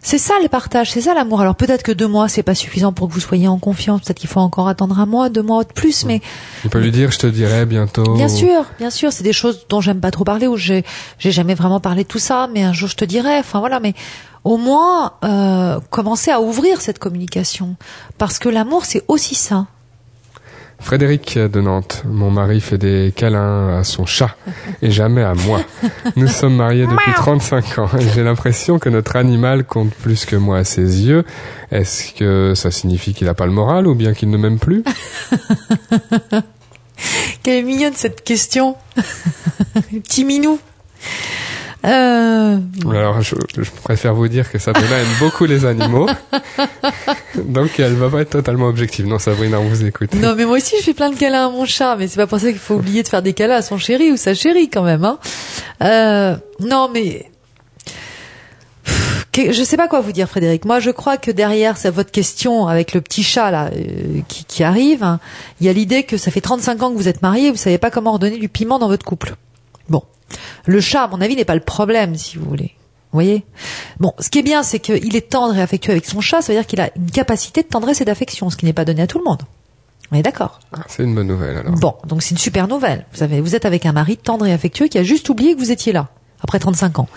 [0.00, 1.40] c'est ça le partage, c'est ça l'amour.
[1.40, 4.02] Alors peut-être que deux mois c'est pas suffisant pour que vous soyez en confiance.
[4.02, 6.04] Peut-être qu'il faut encore attendre un mois, deux mois de plus.
[6.04, 6.20] Mais
[6.62, 8.14] Il peut lui dire, je te dirai bientôt.
[8.14, 10.84] bien sûr, bien sûr, c'est des choses dont j'aime pas trop parler ou j'ai
[11.18, 12.48] j'ai jamais vraiment parlé de tout ça.
[12.54, 13.38] Mais un jour je te dirai.
[13.40, 13.80] Enfin voilà.
[13.80, 13.94] Mais
[14.44, 17.74] au moins euh, commencer à ouvrir cette communication
[18.18, 19.66] parce que l'amour c'est aussi ça.
[20.80, 24.36] Frédéric de Nantes, mon mari fait des câlins à son chat
[24.80, 25.60] et jamais à moi.
[26.16, 30.36] Nous sommes mariés depuis 35 ans et j'ai l'impression que notre animal compte plus que
[30.36, 31.24] moi à ses yeux.
[31.70, 34.82] Est-ce que ça signifie qu'il n'a pas le moral ou bien qu'il ne m'aime plus?
[37.42, 38.76] Quelle est mignonne cette question?
[39.90, 40.58] Petit minou.
[41.84, 42.58] Euh,
[42.90, 46.08] Alors je, je préfère vous dire que Sabrina aime beaucoup les animaux,
[47.36, 49.06] donc elle va pas être totalement objective.
[49.06, 50.12] Non Sabrina, on vous écoute.
[50.14, 52.26] non, mais moi aussi, je fais plein de câlins à mon chat, mais c'est pas
[52.26, 54.68] pour ça qu'il faut oublier de faire des câlins à son chéri ou sa chérie
[54.68, 55.04] quand même.
[55.04, 55.18] Hein.
[55.82, 57.30] Euh, non, mais
[59.36, 60.64] je sais pas quoi vous dire, Frédéric.
[60.64, 64.44] Moi, je crois que derrière c'est votre question avec le petit chat là euh, qui,
[64.44, 65.20] qui arrive, hein,
[65.60, 67.56] il y a l'idée que ça fait 35 ans que vous êtes mariés, et vous
[67.56, 69.36] savez pas comment redonner du piment dans votre couple.
[69.88, 70.02] Bon,
[70.66, 72.74] le chat, à mon avis, n'est pas le problème, si vous voulez.
[73.10, 73.44] Vous voyez?
[74.00, 76.52] Bon, ce qui est bien, c'est qu'il est tendre et affectueux avec son chat, ça
[76.52, 79.00] veut dire qu'il a une capacité de tendresse et d'affection, ce qui n'est pas donné
[79.02, 79.42] à tout le monde.
[80.12, 80.60] On est d'accord?
[80.88, 81.74] C'est une bonne nouvelle alors.
[81.74, 83.06] Bon, donc c'est une super nouvelle.
[83.12, 85.58] Vous avez, vous êtes avec un mari tendre et affectueux qui a juste oublié que
[85.60, 86.08] vous étiez là,
[86.42, 87.08] après 35 ans.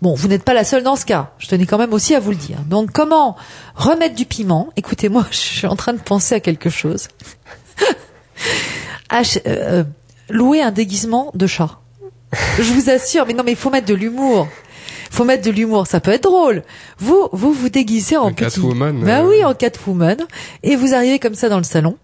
[0.00, 1.32] Bon, vous n'êtes pas la seule dans ce cas.
[1.38, 2.58] Je tenais quand même aussi à vous le dire.
[2.60, 3.36] Donc, comment
[3.74, 4.68] remettre du piment?
[4.76, 7.08] Écoutez-moi, je suis en train de penser à quelque chose.
[9.10, 9.84] Ach- euh,
[10.28, 11.78] louer un déguisement de chat.
[12.58, 14.48] Je vous assure, mais non, mais il faut mettre de l'humour.
[15.10, 16.62] Faut mettre de l'humour, ça peut être drôle.
[16.98, 18.44] Vous, vous vous déguisez en En petit.
[18.60, 19.28] Catwoman, Bah euh.
[19.28, 20.18] oui, en Catwoman.
[20.62, 21.96] Et vous arrivez comme ça dans le salon.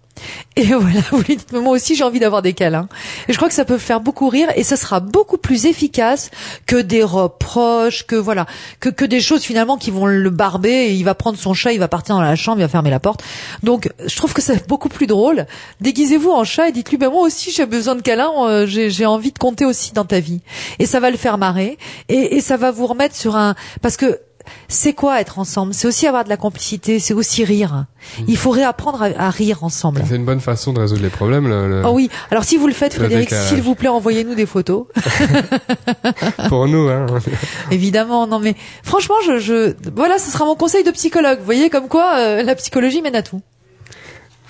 [0.55, 2.87] Et voilà, vous lui dites, moi aussi j'ai envie d'avoir des câlins.
[3.27, 6.31] Et je crois que ça peut faire beaucoup rire et ce sera beaucoup plus efficace
[6.65, 8.45] que des reproches, que voilà,
[8.79, 11.73] que, que des choses finalement qui vont le barber et il va prendre son chat,
[11.73, 13.23] il va partir dans la chambre, il va fermer la porte.
[13.63, 15.45] Donc je trouve que c'est beaucoup plus drôle.
[15.81, 19.05] Déguisez-vous en chat et dites-lui, ben moi aussi j'ai besoin de câlins, euh, j'ai j'ai
[19.05, 20.41] envie de compter aussi dans ta vie.
[20.79, 21.77] Et ça va le faire marrer
[22.09, 23.55] et, et ça va vous remettre sur un...
[23.81, 24.19] Parce que
[24.67, 25.73] c'est quoi être ensemble?
[25.73, 27.85] C'est aussi avoir de la complicité, c'est aussi rire.
[28.27, 30.01] Il faut réapprendre à, à rire ensemble.
[30.07, 31.47] C'est une bonne façon de résoudre les problèmes.
[31.47, 34.35] Le, le- Oh oui, alors si vous le faites, Le Frédéric, s'il vous plaît, envoyez-nous
[34.35, 34.85] des photos.
[36.49, 37.05] Pour nous, hein.
[37.71, 41.39] Évidemment, non mais franchement, je, je, voilà, ce sera mon conseil de psychologue.
[41.39, 43.41] Vous voyez comme quoi euh, la psychologie mène à tout.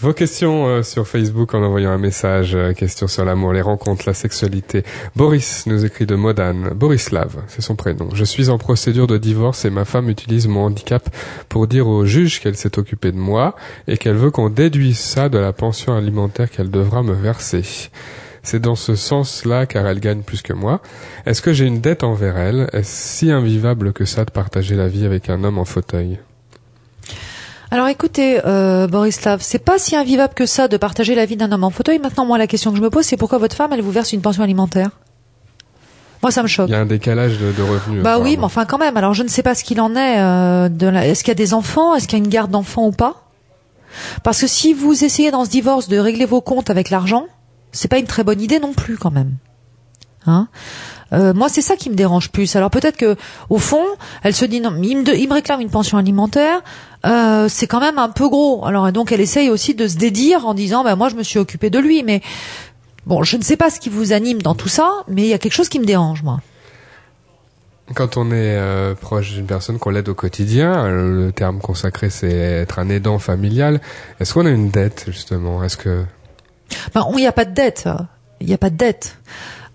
[0.02, 4.04] Vos questions euh, sur Facebook en envoyant un message, euh, questions sur l'amour, les rencontres,
[4.06, 4.84] la sexualité.
[5.16, 6.72] Boris nous écrit de Modane.
[6.76, 8.10] Borislav, c'est son prénom.
[8.14, 11.10] Je suis en procédure de divorce et ma femme utilise mon handicap
[11.48, 13.56] pour dire au juge qu'elle s'est occupée de moi
[13.88, 17.64] et qu'elle veut qu'on déduise ça de la pension alimentaire qu'elle devra me verser.
[18.44, 20.82] C'est dans ce sens-là car elle gagne plus que moi.
[21.26, 22.70] Est-ce que j'ai une dette envers elle?
[22.74, 26.20] Est-ce si invivable que ça de partager la vie avec un homme en fauteuil?
[27.76, 31.52] Alors écoutez, euh, Borislav, c'est pas si invivable que ça de partager la vie d'un
[31.52, 32.00] homme en fauteuil.
[32.00, 34.14] Maintenant, moi, la question que je me pose, c'est pourquoi votre femme, elle vous verse
[34.14, 34.92] une pension alimentaire?
[36.24, 36.70] Moi, ça me choque.
[36.70, 38.02] Il y a un décalage de, de revenus.
[38.02, 38.96] Bah oui, mais enfin quand même.
[38.96, 40.22] Alors je ne sais pas ce qu'il en est.
[40.22, 41.06] Euh, de la...
[41.06, 41.94] Est-ce qu'il y a des enfants?
[41.96, 43.26] Est-ce qu'il y a une garde d'enfants ou pas?
[44.24, 47.26] Parce que si vous essayez dans ce divorce de régler vos comptes avec l'argent,
[47.74, 49.34] c'est pas une très bonne idée non plus quand même.
[50.28, 50.48] Hein?
[51.14, 52.56] Euh, moi, c'est ça qui me dérange plus.
[52.56, 53.16] Alors peut-être que
[53.50, 53.84] au fond,
[54.24, 56.62] elle se dit non, mais il me, de- il me réclame une pension alimentaire.
[57.06, 58.66] Euh, c'est quand même un peu gros.
[58.66, 61.40] Alors donc elle essaye aussi de se dédire en disant bah moi je me suis
[61.40, 62.22] occupée de lui, mais
[63.06, 65.34] bon, je ne sais pas ce qui vous anime dans tout ça, mais il y
[65.34, 66.40] a quelque chose qui me dérange moi.
[67.94, 72.32] Quand on est euh, proche d'une personne qu'on l'aide au quotidien, le terme consacré c'est
[72.32, 73.80] être un aidant familial.
[74.20, 75.64] Est-ce qu'on a une dette justement?
[75.64, 76.04] Est-ce que
[76.96, 77.88] Ben, il n'y a pas de dette.
[78.42, 79.18] Il n'y a pas de dette.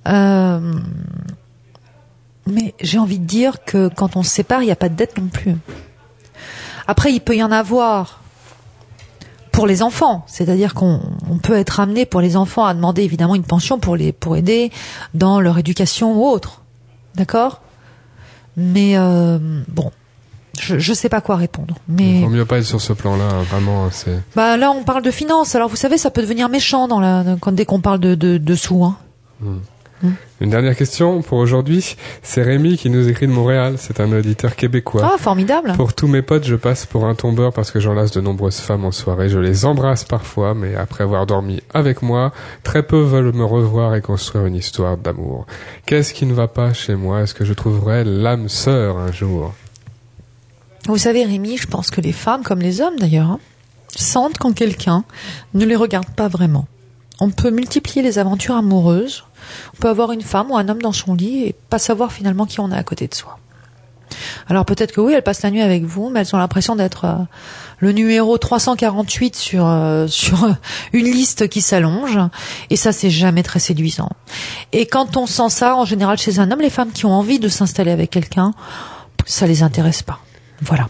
[0.09, 0.75] Euh,
[2.47, 4.97] mais j'ai envie de dire que quand on se sépare, il n'y a pas de
[4.97, 5.55] dette non plus.
[6.91, 8.21] Après, il peut y en avoir
[9.53, 13.37] pour les enfants, c'est-à-dire qu'on on peut être amené pour les enfants à demander évidemment
[13.37, 14.73] une pension pour les pour aider
[15.15, 16.63] dans leur éducation ou autre,
[17.15, 17.61] d'accord?
[18.57, 19.39] Mais euh,
[19.69, 19.93] bon,
[20.59, 21.77] je je sais pas quoi répondre.
[21.87, 24.73] Mais il vaut mieux pas être sur ce plan-là hein, Vraiment, hein, c'est bah là,
[24.73, 25.55] on parle de finances.
[25.55, 28.37] Alors vous savez, ça peut devenir méchant dans la quand dès qu'on parle de de,
[28.37, 28.83] de sous.
[28.85, 28.97] Hein.
[30.41, 31.97] Une dernière question pour aujourd'hui.
[32.23, 33.75] C'est Rémi qui nous écrit de Montréal.
[33.79, 35.13] C'est un auditeur québécois.
[35.15, 35.73] Ah, formidable.
[35.77, 38.85] Pour tous mes potes, je passe pour un tombeur parce que j'enlace de nombreuses femmes
[38.85, 39.29] en soirée.
[39.29, 42.33] Je les embrasse parfois, mais après avoir dormi avec moi,
[42.63, 45.47] très peu veulent me revoir et construire une histoire d'amour.
[45.87, 47.23] Qu'est-ce qui ne va pas chez moi?
[47.23, 49.55] Est-ce que je trouverai l'âme sœur un jour?
[50.87, 53.41] Vous savez, Rémi, je pense que les femmes, comme les hommes d'ailleurs, hein,
[53.95, 55.05] sentent quand quelqu'un
[55.55, 56.67] ne les regarde pas vraiment.
[57.21, 59.25] On peut multiplier les aventures amoureuses.
[59.75, 62.47] On peut avoir une femme ou un homme dans son lit et pas savoir finalement
[62.47, 63.39] qui on a à côté de soi.
[64.49, 67.05] Alors peut-être que oui, elles passent la nuit avec vous, mais elles ont l'impression d'être
[67.05, 67.15] euh,
[67.79, 70.55] le numéro 348 sur euh, sur
[70.93, 72.19] une liste qui s'allonge,
[72.71, 74.11] et ça c'est jamais très séduisant.
[74.73, 77.39] Et quand on sent ça, en général chez un homme, les femmes qui ont envie
[77.39, 78.53] de s'installer avec quelqu'un,
[79.27, 80.21] ça les intéresse pas.
[80.63, 80.89] Voilà.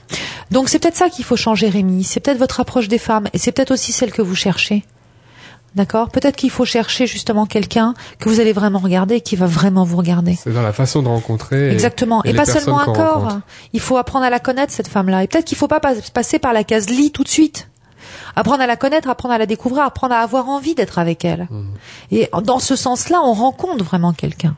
[0.51, 2.03] Donc c'est peut-être ça qu'il faut changer, Rémi.
[2.03, 4.85] C'est peut-être votre approche des femmes, et c'est peut-être aussi celle que vous cherchez.
[5.77, 9.85] D'accord Peut-être qu'il faut chercher justement quelqu'un que vous allez vraiment regarder, qui va vraiment
[9.85, 10.37] vous regarder.
[10.43, 11.69] C'est dans la façon de rencontrer.
[11.69, 12.25] et- Exactement.
[12.25, 13.23] Et, pas seulement un corps.
[13.23, 13.41] rencontre.
[13.73, 15.23] Il faut apprendre à la connaître, cette femme-là.
[15.23, 17.69] Et peut-être qu'il faut pas pas- passer par la case lit tout de suite.
[18.35, 21.47] Apprendre à la connaître, apprendre à la découvrir, apprendre à avoir envie d'être avec elle.
[21.51, 21.63] Mmh.
[22.13, 24.57] Et dans ce sens-là, on rencontre vraiment quelqu'un.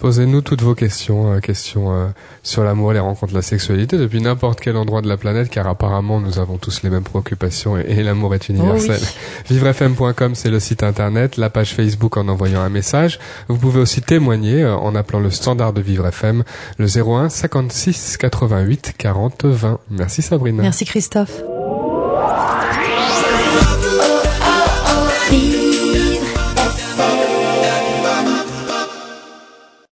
[0.00, 2.06] Posez-nous toutes vos questions, euh, questions euh,
[2.42, 6.20] sur l'amour, les rencontres, la sexualité, depuis n'importe quel endroit de la planète, car apparemment
[6.20, 8.98] nous avons tous les mêmes préoccupations et, et l'amour est universel.
[9.50, 13.18] Vivrefm.com, c'est le site internet, la page Facebook en envoyant un message.
[13.48, 16.44] Vous pouvez aussi témoigner euh, en appelant le standard de Vivre FM,
[16.78, 19.80] le 01 56 88 40 20.
[19.90, 20.62] Merci Sabrina.
[20.62, 21.42] Merci Christophe.